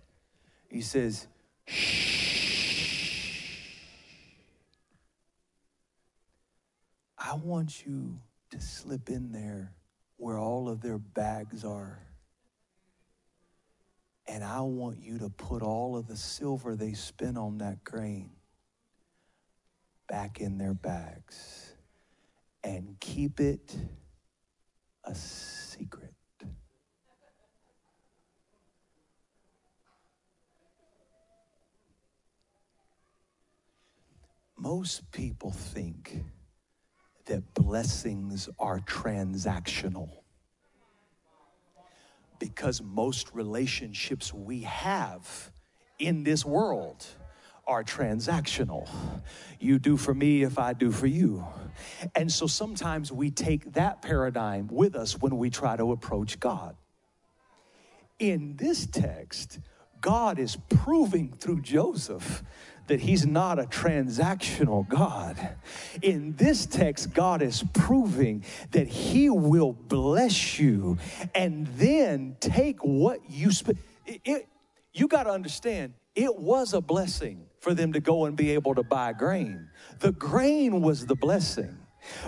He 0.70 0.80
says, 0.80 1.28
Shh. 1.68 2.16
I 7.18 7.34
want 7.34 7.86
you 7.86 8.22
to 8.52 8.62
slip 8.62 9.10
in 9.10 9.34
there 9.34 9.74
where 10.16 10.38
all 10.38 10.70
of 10.70 10.80
their 10.80 10.98
bags 10.98 11.66
are. 11.66 12.00
And 14.28 14.42
I 14.42 14.62
want 14.62 15.00
you 15.02 15.20
to 15.20 15.30
put 15.30 15.62
all 15.62 15.98
of 15.98 16.08
the 16.08 16.16
silver 16.16 16.78
they 16.78 16.94
spent 16.94 17.38
on 17.38 17.58
that 17.58 17.84
grain 17.84 18.30
back 20.08 20.40
in 20.40 20.58
their 20.58 20.74
bags 20.74 21.74
and 22.64 22.96
keep 23.02 23.42
it 23.42 23.76
a 25.04 25.14
secret. 25.14 26.15
Most 34.66 35.12
people 35.12 35.52
think 35.52 36.24
that 37.26 37.54
blessings 37.54 38.50
are 38.58 38.80
transactional 38.80 40.10
because 42.40 42.82
most 42.82 43.32
relationships 43.36 44.34
we 44.34 44.62
have 44.62 45.52
in 46.00 46.24
this 46.24 46.44
world 46.44 47.06
are 47.68 47.84
transactional. 47.84 48.90
You 49.60 49.78
do 49.78 49.98
for 49.98 50.16
me 50.16 50.42
if 50.42 50.58
I 50.58 50.74
do 50.74 50.92
for 50.92 51.06
you. 51.06 51.46
And 52.16 52.32
so 52.32 52.48
sometimes 52.48 53.12
we 53.12 53.30
take 53.30 53.74
that 53.74 54.02
paradigm 54.02 54.68
with 54.72 54.96
us 54.96 55.16
when 55.16 55.38
we 55.38 55.52
try 55.52 55.78
to 55.78 55.92
approach 55.92 56.40
God. 56.40 56.76
In 58.18 58.56
this 58.56 58.88
text, 58.88 59.60
God 60.02 60.40
is 60.40 60.58
proving 60.70 61.34
through 61.40 61.62
Joseph 61.62 62.44
that 62.88 63.00
he's 63.00 63.26
not 63.26 63.58
a 63.58 63.64
transactional 63.64 64.88
God. 64.88 65.56
In 66.04 66.36
this 66.36 66.66
text, 66.68 67.14
God 67.14 67.42
is 67.42 67.64
proving 67.74 68.44
that 68.72 68.88
he 68.88 69.30
will 69.30 69.74
bless 69.74 70.60
you 70.60 70.98
and 71.34 71.66
then 71.78 72.38
take 72.40 72.80
what 72.82 73.20
you 73.30 73.52
spend. 73.52 73.80
You 74.94 75.08
got 75.08 75.24
to 75.24 75.32
understand, 75.32 75.94
it 76.14 76.36
was 76.38 76.74
a 76.74 76.82
blessing 76.82 77.48
for 77.60 77.74
them 77.74 77.94
to 77.94 78.00
go 78.00 78.26
and 78.26 78.38
be 78.38 78.52
able 78.52 78.76
to 78.76 78.84
buy 78.84 79.14
grain. 79.14 79.70
The 80.00 80.12
grain 80.12 80.82
was 80.82 81.08
the 81.08 81.16
blessing. 81.16 81.80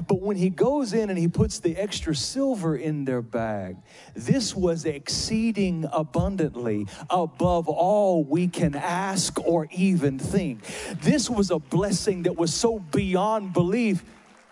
But 0.07 0.21
when 0.21 0.37
he 0.37 0.49
goes 0.49 0.93
in 0.93 1.09
and 1.09 1.17
he 1.17 1.27
puts 1.27 1.59
the 1.59 1.75
extra 1.75 2.15
silver 2.15 2.75
in 2.75 3.05
their 3.05 3.21
bag, 3.21 3.77
this 4.15 4.55
was 4.55 4.85
exceeding 4.85 5.85
abundantly 5.91 6.87
above 7.09 7.67
all 7.67 8.23
we 8.23 8.47
can 8.47 8.75
ask 8.75 9.39
or 9.39 9.67
even 9.71 10.19
think. 10.19 10.63
This 11.01 11.29
was 11.29 11.51
a 11.51 11.59
blessing 11.59 12.23
that 12.23 12.35
was 12.35 12.53
so 12.53 12.79
beyond 12.79 13.53
belief. 13.53 14.03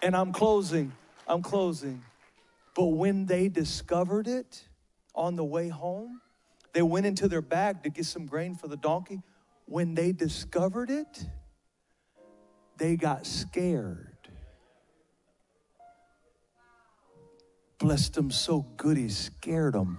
And 0.02 0.16
I'm 0.16 0.34
closing, 0.34 0.92
I'm 1.28 1.42
closing. 1.42 2.04
But 2.76 2.88
when 2.88 3.26
they 3.26 3.48
discovered 3.48 4.28
it 4.28 4.68
on 5.14 5.36
the 5.36 5.44
way 5.44 5.70
home, 5.70 6.22
they 6.74 6.82
went 6.82 7.06
into 7.06 7.28
their 7.28 7.42
bag 7.42 7.84
to 7.84 7.90
get 7.90 8.06
some 8.06 8.26
grain 8.26 8.56
for 8.56 8.68
the 8.68 8.76
donkey. 8.76 9.22
When 9.66 9.96
they 9.96 10.12
discovered 10.12 10.90
it, 10.90 11.26
they 12.78 12.98
got 12.98 13.26
scared 13.26 14.15
blessed 17.80 18.18
him 18.18 18.32
so 18.32 18.66
good 18.78 18.98
he 18.98 19.10
scared 19.10 19.76
him. 19.76 19.98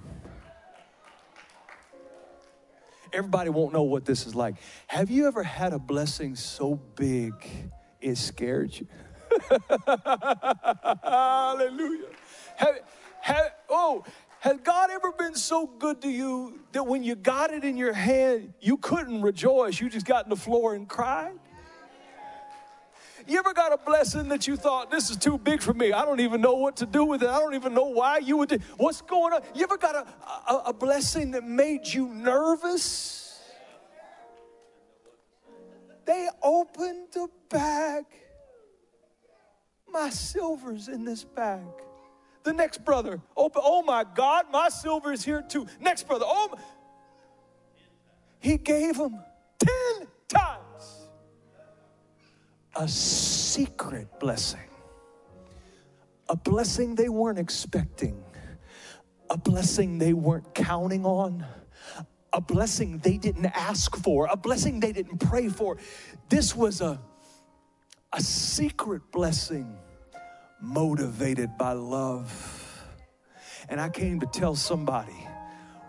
Everybody 3.12 3.50
won't 3.50 3.72
know 3.72 3.84
what 3.84 4.04
this 4.04 4.26
is 4.26 4.34
like. 4.34 4.56
Have 4.88 5.10
you 5.10 5.26
ever 5.26 5.42
had 5.42 5.72
a 5.72 5.78
blessing 5.78 6.36
so 6.36 6.74
big 6.74 7.32
it 8.00 8.16
scared 8.16 8.78
you? 8.78 8.86
Hallelujah. 11.02 12.08
Have, 12.56 12.80
have, 13.20 13.52
oh, 13.70 14.04
has 14.40 14.58
God 14.62 14.90
ever 14.90 15.12
been 15.12 15.34
so 15.34 15.66
good 15.66 16.02
to 16.02 16.08
you 16.08 16.60
that 16.72 16.86
when 16.86 17.02
you 17.02 17.14
got 17.14 17.52
it 17.52 17.64
in 17.64 17.76
your 17.76 17.92
hand, 17.92 18.54
you 18.60 18.76
couldn't 18.76 19.22
rejoice? 19.22 19.80
You 19.80 19.88
just 19.88 20.06
got 20.06 20.24
on 20.24 20.30
the 20.30 20.36
floor 20.36 20.74
and 20.74 20.88
cried? 20.88 21.38
You 23.26 23.38
ever 23.38 23.52
got 23.52 23.72
a 23.72 23.78
blessing 23.78 24.28
that 24.28 24.46
you 24.46 24.56
thought, 24.56 24.90
this 24.90 25.10
is 25.10 25.16
too 25.16 25.36
big 25.36 25.60
for 25.60 25.74
me? 25.74 25.92
I 25.92 26.04
don't 26.04 26.20
even 26.20 26.40
know 26.40 26.54
what 26.54 26.76
to 26.76 26.86
do 26.86 27.04
with 27.04 27.22
it. 27.22 27.28
I 27.28 27.38
don't 27.38 27.54
even 27.54 27.74
know 27.74 27.86
why 27.86 28.18
you 28.18 28.36
would 28.36 28.48
do 28.48 28.58
What's 28.76 29.02
going 29.02 29.32
on? 29.32 29.40
You 29.54 29.64
ever 29.64 29.76
got 29.76 29.96
a, 29.96 30.52
a, 30.52 30.62
a 30.66 30.72
blessing 30.72 31.32
that 31.32 31.42
made 31.42 31.86
you 31.86 32.08
nervous? 32.08 33.40
They 36.04 36.28
opened 36.40 37.08
the 37.12 37.28
bag. 37.48 38.04
My 39.88 40.08
silver's 40.10 40.86
in 40.86 41.04
this 41.04 41.24
bag. 41.24 41.66
The 42.44 42.52
next 42.52 42.84
brother, 42.84 43.20
open, 43.36 43.62
oh 43.64 43.82
my 43.82 44.04
God, 44.14 44.46
my 44.52 44.68
silver 44.68 45.12
is 45.12 45.24
here 45.24 45.42
too. 45.42 45.66
Next 45.80 46.06
brother, 46.06 46.26
oh, 46.28 46.50
my. 46.52 46.62
he 48.38 48.56
gave 48.56 48.94
him 48.94 49.18
10 49.58 50.06
times 50.28 50.65
a 52.78 52.86
secret 52.86 54.08
blessing, 54.20 54.68
a 56.28 56.36
blessing 56.36 56.94
they 56.94 57.08
weren't 57.08 57.38
expecting, 57.38 58.22
a 59.30 59.38
blessing 59.38 59.98
they 59.98 60.12
weren't 60.12 60.54
counting 60.54 61.04
on, 61.06 61.44
a 62.32 62.40
blessing 62.40 62.98
they 62.98 63.16
didn't 63.16 63.46
ask 63.46 63.96
for, 63.96 64.26
a 64.30 64.36
blessing 64.36 64.78
they 64.78 64.92
didn't 64.92 65.18
pray 65.18 65.48
for. 65.48 65.78
This 66.28 66.54
was 66.54 66.82
a, 66.82 67.00
a 68.12 68.20
secret 68.20 69.02
blessing 69.10 69.78
motivated 70.60 71.56
by 71.56 71.72
love. 71.72 72.84
And 73.68 73.80
I 73.80 73.88
came 73.88 74.20
to 74.20 74.26
tell 74.26 74.54
somebody 74.54 75.26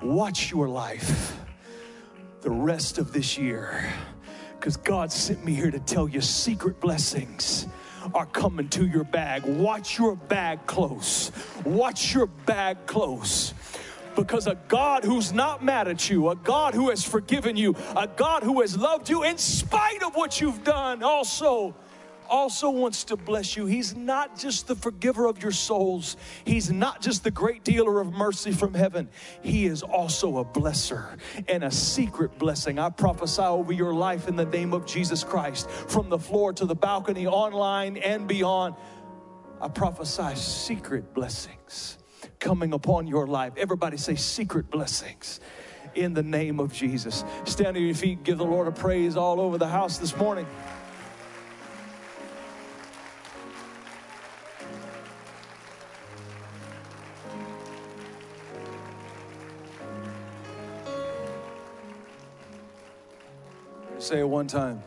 watch 0.02 0.52
your 0.52 0.70
life 0.70 1.38
the 2.42 2.50
rest 2.50 2.98
of 2.98 3.12
this 3.12 3.38
year 3.38 3.92
because 4.68 4.84
God 4.84 5.14
sent 5.14 5.46
me 5.46 5.54
here 5.54 5.72
to 5.72 5.80
tell 5.80 6.10
you 6.10 6.20
secret 6.20 6.82
blessings 6.82 7.68
are 8.14 8.26
coming 8.26 8.68
to 8.68 8.86
your 8.86 9.06
bag. 9.06 9.46
Watch 9.46 9.98
your 9.98 10.18
bag 10.18 10.66
close. 10.66 11.32
Watch 11.64 12.14
your 12.14 12.26
bag 12.26 12.86
close. 12.86 13.54
Because 14.18 14.46
a 14.46 14.56
God 14.68 15.06
who's 15.06 15.32
not 15.32 15.64
mad 15.64 15.88
at 15.88 16.10
you, 16.10 16.28
a 16.28 16.36
God 16.36 16.74
who 16.74 16.90
has 16.90 17.02
forgiven 17.02 17.56
you, 17.56 17.78
a 17.96 18.10
God 18.14 18.44
who 18.44 18.60
has 18.60 18.78
loved 18.78 19.08
you 19.08 19.24
in 19.24 19.38
spite 19.38 20.04
of 20.04 20.18
what 20.18 20.42
you've 20.42 20.66
done, 20.66 21.02
also 21.02 21.74
also 22.30 22.70
wants 22.70 23.06
to 23.06 23.18
bless 23.18 23.56
you. 23.58 23.66
He's 23.66 23.96
not 23.96 24.38
just 24.38 24.68
the 24.68 24.76
forgiver 24.76 25.26
of 25.26 25.42
your 25.42 25.52
souls, 25.52 26.18
He's 26.46 26.72
not 26.72 27.02
just 27.02 27.24
the 27.24 27.32
great 27.32 27.64
dealer 27.64 28.00
of 28.00 28.14
mercy 28.14 28.52
from 28.52 28.74
heaven. 28.74 29.10
He 29.42 29.66
is 29.66 29.84
also 29.84 30.38
a 30.38 30.46
blesser 30.46 31.18
and 31.48 31.64
a 31.64 31.72
secret 31.72 32.38
blessing. 32.38 32.80
I 32.80 32.90
prophesy 32.90 33.42
over 33.42 33.74
your 33.74 33.94
life 33.94 34.28
in 34.28 34.36
the 34.36 34.46
name 34.46 34.74
of 34.74 34.86
Jesus 34.86 35.24
Christ, 35.24 35.70
from 35.70 36.10
the 36.10 36.20
floor 36.20 36.54
to 36.54 36.66
the 36.66 36.76
balcony, 36.76 37.28
online 37.28 37.98
and 37.98 38.28
beyond. 38.28 38.76
I 39.60 39.68
prophesy 39.70 40.36
secret 40.36 41.14
blessings 41.14 41.98
coming 42.40 42.74
upon 42.74 43.08
your 43.08 43.28
life. 43.28 43.54
Everybody 43.58 43.98
say 43.98 44.16
secret 44.16 44.70
blessings 44.70 45.40
in 45.96 46.14
the 46.14 46.24
name 46.24 46.60
of 46.60 46.72
Jesus. 46.72 47.24
Stand 47.46 47.76
on 47.76 47.84
your 47.84 47.96
feet, 47.96 48.24
give 48.24 48.38
the 48.38 48.46
Lord 48.46 48.68
a 48.68 48.72
praise 48.72 49.18
all 49.18 49.42
over 49.42 49.58
the 49.58 49.68
house 49.68 49.98
this 49.98 50.16
morning. 50.16 50.46
Say 64.08 64.20
it 64.20 64.30
one 64.30 64.48
time. 64.48 64.82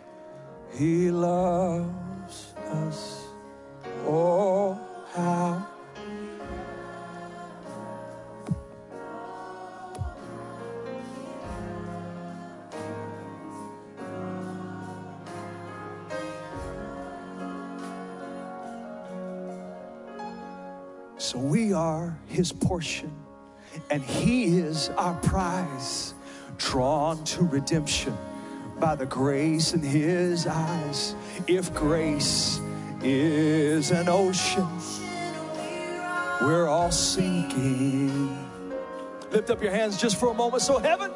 He 0.73 1.11
loves 1.11 2.55
us. 2.71 3.27
Oh, 4.07 4.81
how. 5.13 5.69
So 21.19 21.39
we 21.39 21.75
are 21.75 22.19
his 22.27 22.53
portion, 22.53 23.13
and 23.91 24.03
he 24.03 24.57
is 24.61 24.89
our 24.97 25.13
prize, 25.17 26.15
drawn 26.57 27.23
to 27.25 27.43
redemption 27.43 28.17
by 28.81 28.95
the 28.95 29.07
grace 29.07 29.75
in 29.75 29.83
his 29.83 30.47
eyes. 30.47 31.15
If 31.47 31.73
grace 31.75 32.61
is 33.03 33.91
an 33.91 34.09
ocean, 34.09 34.67
we're 36.41 36.67
all 36.67 36.91
sinking. 36.91 38.37
Lift 39.31 39.51
up 39.51 39.63
your 39.63 39.73
hands 39.73 40.01
just 40.01 40.17
for 40.17 40.31
a 40.31 40.35
moment. 40.35 40.63
So, 40.63 40.79
heaven. 40.79 41.13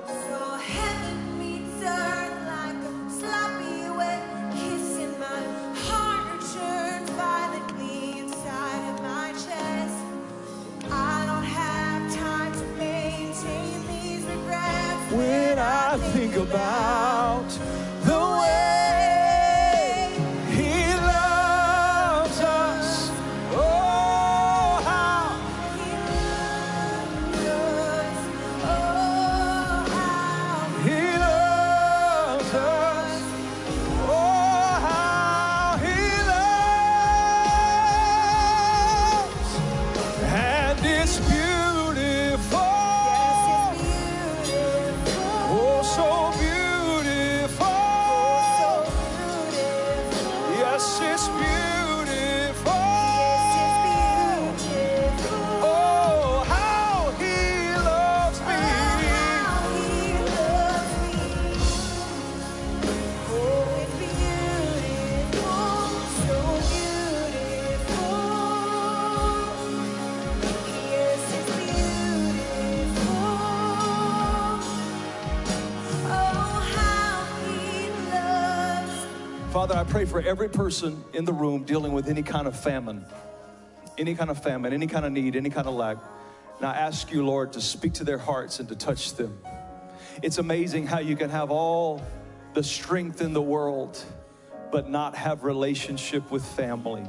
Yes, 50.85 51.54
pray 79.95 80.05
for 80.05 80.21
every 80.23 80.49
person 80.49 81.05
in 81.13 81.25
the 81.25 81.33
room 81.33 81.63
dealing 81.63 81.93
with 81.93 82.09
any 82.09 82.25
kind 82.25 82.49
of 82.49 82.59
famine, 82.59 83.07
any 83.97 84.13
kind 84.17 84.29
of 84.29 84.43
famine, 84.43 84.73
any 84.73 84.89
kind 84.89 85.05
of 85.05 85.13
need, 85.13 85.37
any 85.37 85.49
kind 85.49 85.69
of 85.69 85.75
lack. 85.75 85.99
And 86.59 86.67
I 86.67 86.75
ask 86.75 87.13
you, 87.13 87.25
Lord, 87.25 87.53
to 87.53 87.61
speak 87.61 87.93
to 87.93 88.05
their 88.05 88.19
hearts 88.19 88.59
and 88.59 88.69
to 88.71 88.75
touch 88.75 89.15
them. 89.15 89.39
It's 90.21 90.39
amazing 90.39 90.89
how 90.89 90.99
you 90.99 91.15
can 91.15 91.31
have 91.31 91.53
all 91.53 92.03
the 92.55 92.63
strength 92.65 93.21
in 93.21 93.35
the 93.35 93.41
world, 93.41 94.03
but 94.73 94.91
not 94.91 95.15
have 95.15 95.45
relationship 95.45 96.29
with 96.29 96.45
family. 96.45 97.05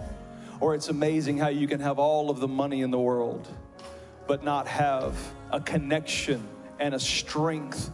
Or 0.59 0.75
it's 0.75 0.89
amazing 0.89 1.39
how 1.39 1.47
you 1.47 1.67
can 1.67 1.79
have 1.79 1.97
all 1.97 2.29
of 2.29 2.39
the 2.39 2.47
money 2.47 2.81
in 2.81 2.91
the 2.91 2.99
world, 2.99 3.47
but 4.27 4.43
not 4.43 4.67
have 4.67 5.17
a 5.51 5.59
connection 5.59 6.47
and 6.79 6.93
a 6.93 6.99
strength 6.99 7.89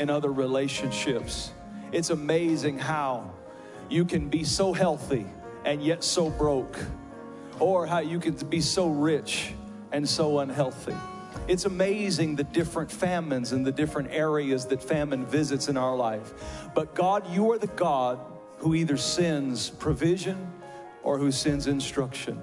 in 0.00 0.10
other 0.10 0.32
relationships. 0.32 1.52
It's 1.92 2.10
amazing 2.10 2.80
how 2.80 3.30
you 3.94 4.04
can 4.04 4.28
be 4.28 4.42
so 4.42 4.72
healthy 4.72 5.24
and 5.64 5.80
yet 5.80 6.02
so 6.02 6.28
broke, 6.28 6.76
or 7.60 7.86
how 7.86 8.00
you 8.00 8.18
can 8.18 8.34
be 8.48 8.60
so 8.60 8.88
rich 8.88 9.52
and 9.92 10.08
so 10.08 10.40
unhealthy. 10.40 10.96
It's 11.46 11.64
amazing 11.64 12.34
the 12.34 12.42
different 12.42 12.90
famines 12.90 13.52
and 13.52 13.64
the 13.64 13.70
different 13.70 14.10
areas 14.10 14.66
that 14.66 14.82
famine 14.82 15.24
visits 15.24 15.68
in 15.68 15.76
our 15.76 15.94
life. 15.94 16.32
But 16.74 16.96
God, 16.96 17.32
you 17.32 17.52
are 17.52 17.58
the 17.58 17.68
God 17.68 18.18
who 18.58 18.74
either 18.74 18.96
sends 18.96 19.70
provision 19.70 20.52
or 21.04 21.16
who 21.16 21.30
sends 21.30 21.68
instruction. 21.68 22.42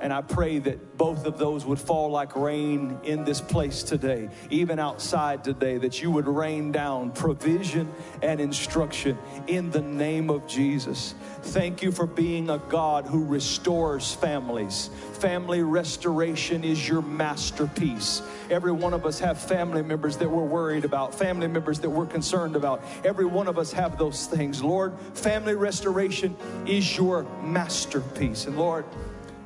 And 0.00 0.12
I 0.12 0.22
pray 0.22 0.58
that 0.60 0.96
both 0.96 1.26
of 1.26 1.38
those 1.38 1.66
would 1.66 1.78
fall 1.78 2.10
like 2.10 2.34
rain 2.34 2.98
in 3.04 3.24
this 3.24 3.40
place 3.40 3.82
today, 3.82 4.30
even 4.48 4.78
outside 4.78 5.44
today, 5.44 5.76
that 5.78 6.00
you 6.00 6.10
would 6.10 6.26
rain 6.26 6.72
down 6.72 7.10
provision 7.10 7.92
and 8.22 8.40
instruction 8.40 9.18
in 9.46 9.70
the 9.70 9.82
name 9.82 10.30
of 10.30 10.46
Jesus. 10.46 11.14
Thank 11.42 11.82
you 11.82 11.92
for 11.92 12.06
being 12.06 12.48
a 12.50 12.58
God 12.68 13.06
who 13.06 13.24
restores 13.24 14.14
families. 14.14 14.90
Family 15.20 15.62
restoration 15.62 16.64
is 16.64 16.88
your 16.88 17.02
masterpiece. 17.02 18.22
Every 18.50 18.72
one 18.72 18.94
of 18.94 19.04
us 19.04 19.18
have 19.20 19.38
family 19.38 19.82
members 19.82 20.16
that 20.16 20.28
we're 20.28 20.44
worried 20.44 20.84
about, 20.84 21.14
family 21.14 21.46
members 21.46 21.78
that 21.80 21.90
we're 21.90 22.06
concerned 22.06 22.56
about. 22.56 22.82
Every 23.04 23.26
one 23.26 23.48
of 23.48 23.58
us 23.58 23.72
have 23.72 23.98
those 23.98 24.26
things. 24.26 24.62
Lord, 24.62 24.98
family 25.14 25.54
restoration 25.54 26.36
is 26.66 26.96
your 26.96 27.24
masterpiece. 27.42 28.46
And 28.46 28.58
Lord, 28.58 28.84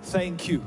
Thank 0.05 0.49
you 0.49 0.63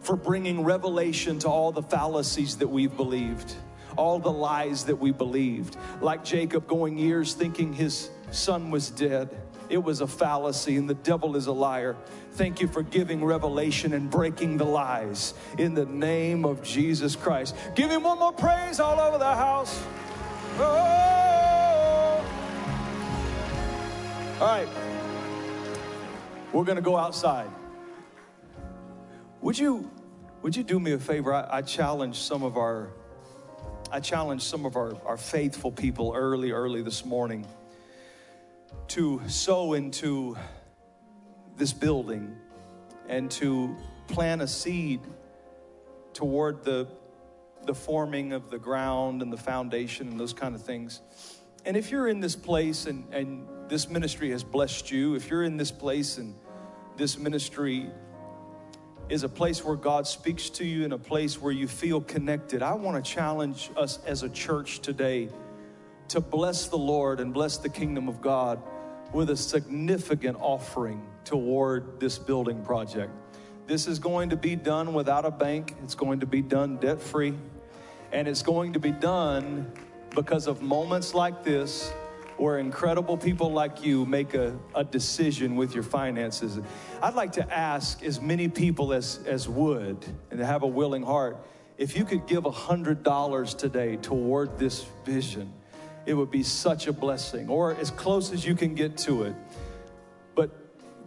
for 0.00 0.14
bringing 0.14 0.62
revelation 0.62 1.38
to 1.40 1.48
all 1.48 1.72
the 1.72 1.82
fallacies 1.82 2.58
that 2.58 2.68
we've 2.68 2.94
believed, 2.96 3.54
all 3.96 4.18
the 4.18 4.30
lies 4.30 4.84
that 4.84 4.96
we 4.96 5.10
believed. 5.10 5.76
Like 6.00 6.22
Jacob 6.22 6.66
going 6.66 6.98
years 6.98 7.32
thinking 7.32 7.72
his 7.72 8.10
son 8.30 8.70
was 8.70 8.90
dead. 8.90 9.30
It 9.70 9.82
was 9.82 10.00
a 10.02 10.06
fallacy, 10.06 10.76
and 10.76 10.88
the 10.88 10.94
devil 10.94 11.34
is 11.34 11.46
a 11.46 11.52
liar. 11.52 11.96
Thank 12.32 12.60
you 12.60 12.68
for 12.68 12.82
giving 12.82 13.24
revelation 13.24 13.94
and 13.94 14.10
breaking 14.10 14.58
the 14.58 14.64
lies 14.64 15.34
in 15.56 15.74
the 15.74 15.86
name 15.86 16.44
of 16.44 16.62
Jesus 16.62 17.16
Christ. 17.16 17.56
Give 17.74 17.90
him 17.90 18.02
one 18.02 18.18
more 18.18 18.32
praise 18.32 18.80
all 18.80 19.00
over 19.00 19.18
the 19.18 19.34
house. 19.34 19.82
Oh. 20.58 22.24
All 24.40 24.46
right. 24.46 24.68
We're 26.52 26.64
going 26.64 26.76
to 26.76 26.82
go 26.82 26.96
outside. 26.96 27.50
Would 29.40 29.56
you 29.56 29.90
would 30.42 30.56
you 30.56 30.64
do 30.64 30.80
me 30.80 30.92
a 30.92 30.98
favor? 30.98 31.32
I, 31.32 31.58
I 31.58 31.62
challenge 31.62 32.18
some 32.18 32.42
of 32.42 32.56
our 32.56 32.90
I 33.90 34.00
challenge 34.00 34.42
some 34.42 34.66
of 34.66 34.76
our, 34.76 34.94
our 35.06 35.16
faithful 35.16 35.70
people 35.70 36.12
early, 36.14 36.50
early 36.50 36.82
this 36.82 37.04
morning 37.04 37.46
to 38.88 39.22
sow 39.28 39.72
into 39.74 40.36
this 41.56 41.72
building 41.72 42.36
and 43.08 43.30
to 43.30 43.76
plant 44.08 44.42
a 44.42 44.48
seed 44.48 45.00
toward 46.12 46.64
the 46.64 46.88
the 47.64 47.74
forming 47.74 48.32
of 48.32 48.50
the 48.50 48.58
ground 48.58 49.22
and 49.22 49.32
the 49.32 49.36
foundation 49.36 50.08
and 50.08 50.18
those 50.18 50.32
kind 50.32 50.54
of 50.54 50.62
things. 50.62 51.00
And 51.64 51.76
if 51.76 51.90
you're 51.90 52.08
in 52.08 52.18
this 52.18 52.34
place 52.34 52.86
and, 52.86 53.04
and 53.12 53.46
this 53.68 53.88
ministry 53.88 54.30
has 54.30 54.42
blessed 54.42 54.90
you, 54.90 55.14
if 55.14 55.30
you're 55.30 55.44
in 55.44 55.56
this 55.56 55.70
place 55.70 56.18
and 56.18 56.34
this 56.96 57.18
ministry 57.18 57.90
is 59.08 59.22
a 59.22 59.28
place 59.28 59.64
where 59.64 59.76
God 59.76 60.06
speaks 60.06 60.50
to 60.50 60.64
you 60.64 60.84
and 60.84 60.92
a 60.92 60.98
place 60.98 61.40
where 61.40 61.52
you 61.52 61.66
feel 61.66 62.00
connected. 62.00 62.62
I 62.62 62.74
want 62.74 63.02
to 63.02 63.10
challenge 63.10 63.70
us 63.76 63.98
as 64.06 64.22
a 64.22 64.28
church 64.28 64.80
today 64.80 65.30
to 66.08 66.20
bless 66.20 66.68
the 66.68 66.76
Lord 66.76 67.20
and 67.20 67.32
bless 67.32 67.56
the 67.56 67.68
kingdom 67.68 68.08
of 68.08 68.20
God 68.20 68.62
with 69.12 69.30
a 69.30 69.36
significant 69.36 70.36
offering 70.40 71.02
toward 71.24 72.00
this 72.00 72.18
building 72.18 72.62
project. 72.64 73.10
This 73.66 73.86
is 73.86 73.98
going 73.98 74.30
to 74.30 74.36
be 74.36 74.56
done 74.56 74.92
without 74.92 75.24
a 75.24 75.30
bank, 75.30 75.74
it's 75.82 75.94
going 75.94 76.20
to 76.20 76.26
be 76.26 76.42
done 76.42 76.76
debt 76.76 77.00
free, 77.00 77.34
and 78.12 78.28
it's 78.28 78.42
going 78.42 78.74
to 78.74 78.78
be 78.78 78.92
done 78.92 79.70
because 80.14 80.46
of 80.46 80.62
moments 80.62 81.14
like 81.14 81.44
this 81.44 81.92
where 82.38 82.58
incredible 82.58 83.16
people 83.16 83.52
like 83.52 83.84
you 83.84 84.06
make 84.06 84.34
a, 84.34 84.56
a 84.74 84.84
decision 84.84 85.56
with 85.56 85.74
your 85.74 85.82
finances. 85.82 86.58
I'd 87.02 87.14
like 87.14 87.32
to 87.32 87.52
ask 87.52 88.02
as 88.02 88.20
many 88.20 88.48
people 88.48 88.92
as, 88.92 89.20
as 89.26 89.48
would 89.48 90.04
and 90.30 90.40
have 90.40 90.62
a 90.62 90.66
willing 90.66 91.02
heart, 91.02 91.36
if 91.76 91.96
you 91.96 92.04
could 92.04 92.26
give 92.26 92.44
a 92.44 92.50
$100 92.50 93.58
today 93.58 93.96
toward 93.96 94.58
this 94.58 94.86
vision, 95.04 95.52
it 96.06 96.14
would 96.14 96.30
be 96.30 96.42
such 96.42 96.86
a 96.86 96.92
blessing, 96.92 97.48
or 97.48 97.74
as 97.74 97.90
close 97.90 98.32
as 98.32 98.44
you 98.44 98.54
can 98.54 98.74
get 98.74 98.96
to 98.96 99.24
it. 99.24 99.34
But 100.34 100.50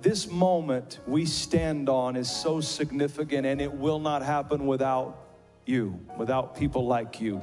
this 0.01 0.29
moment 0.29 0.99
we 1.07 1.25
stand 1.25 1.89
on 1.89 2.15
is 2.15 2.29
so 2.29 2.61
significant, 2.61 3.45
and 3.45 3.59
it 3.59 3.73
will 3.73 3.99
not 3.99 4.21
happen 4.21 4.65
without 4.65 5.17
you, 5.65 5.99
without 6.17 6.55
people 6.55 6.85
like 6.87 7.19
you. 7.19 7.41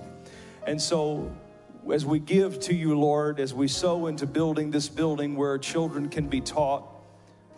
And 0.67 0.81
so 0.81 1.31
as 1.93 2.05
we 2.05 2.19
give 2.19 2.61
to 2.61 2.75
you, 2.75 2.99
Lord, 2.99 3.41
as 3.41 3.55
we 3.55 3.69
sow 3.69 4.07
into 4.07 4.27
building 4.27 4.71
this 4.71 4.89
building 4.89 5.37
where 5.37 5.57
children 5.59 6.09
can 6.09 6.29
be 6.29 6.41
taught 6.41 6.85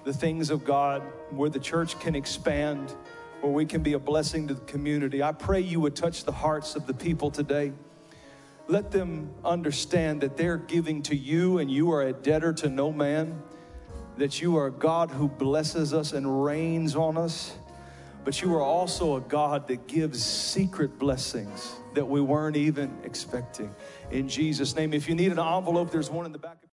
the 0.05 0.12
things 0.12 0.51
of 0.51 0.64
God, 0.64 1.03
where 1.31 1.51
the 1.51 1.59
church 1.59 1.99
can 2.01 2.14
expand, 2.14 2.95
where 3.41 3.53
we 3.53 3.66
can 3.66 3.83
be 3.83 3.95
a 3.95 3.99
blessing 3.99 4.49
to 4.49 4.55
the 4.55 4.61
community, 4.62 5.23
I 5.23 5.33
pray 5.33 5.61
you 5.61 5.81
would 5.81 5.97
touch 5.97 6.25
the 6.25 6.33
hearts 6.33 6.75
of 6.75 6.87
the 6.87 6.95
people 6.95 7.31
today. 7.31 7.73
Let 8.68 8.91
them 8.91 9.31
understand 9.45 10.21
that 10.21 10.37
they're 10.37 10.57
giving 10.57 11.03
to 11.05 11.16
you 11.16 11.59
and 11.59 11.71
you 11.71 11.91
are 11.93 12.03
a 12.03 12.12
debtor 12.12 12.53
to 12.55 12.68
no 12.68 12.93
man, 12.93 13.43
that 14.16 14.41
you 14.41 14.57
are 14.57 14.66
a 14.66 14.73
God 14.73 15.11
who 15.11 15.29
blesses 15.29 15.93
us 15.93 16.12
and 16.12 16.45
rains 16.45 16.95
on 16.95 17.16
us, 17.16 17.57
but 18.25 18.41
you 18.43 18.55
are 18.55 18.62
also 18.62 19.16
a 19.16 19.21
God 19.21 19.66
that 19.68 19.87
gives 19.87 20.23
secret 20.23 20.99
blessings 20.99 21.75
that 21.95 22.05
we 22.05 22.21
weren't 22.21 22.57
even 22.57 22.97
expecting. 23.05 23.75
In 24.11 24.29
Jesus' 24.29 24.77
name, 24.77 24.93
if 24.93 25.09
you 25.09 25.14
need 25.14 25.33
an 25.33 25.39
envelope, 25.39 25.91
there's 25.91 26.11
one 26.11 26.27
in 26.27 26.33
the 26.33 26.39
back. 26.39 26.61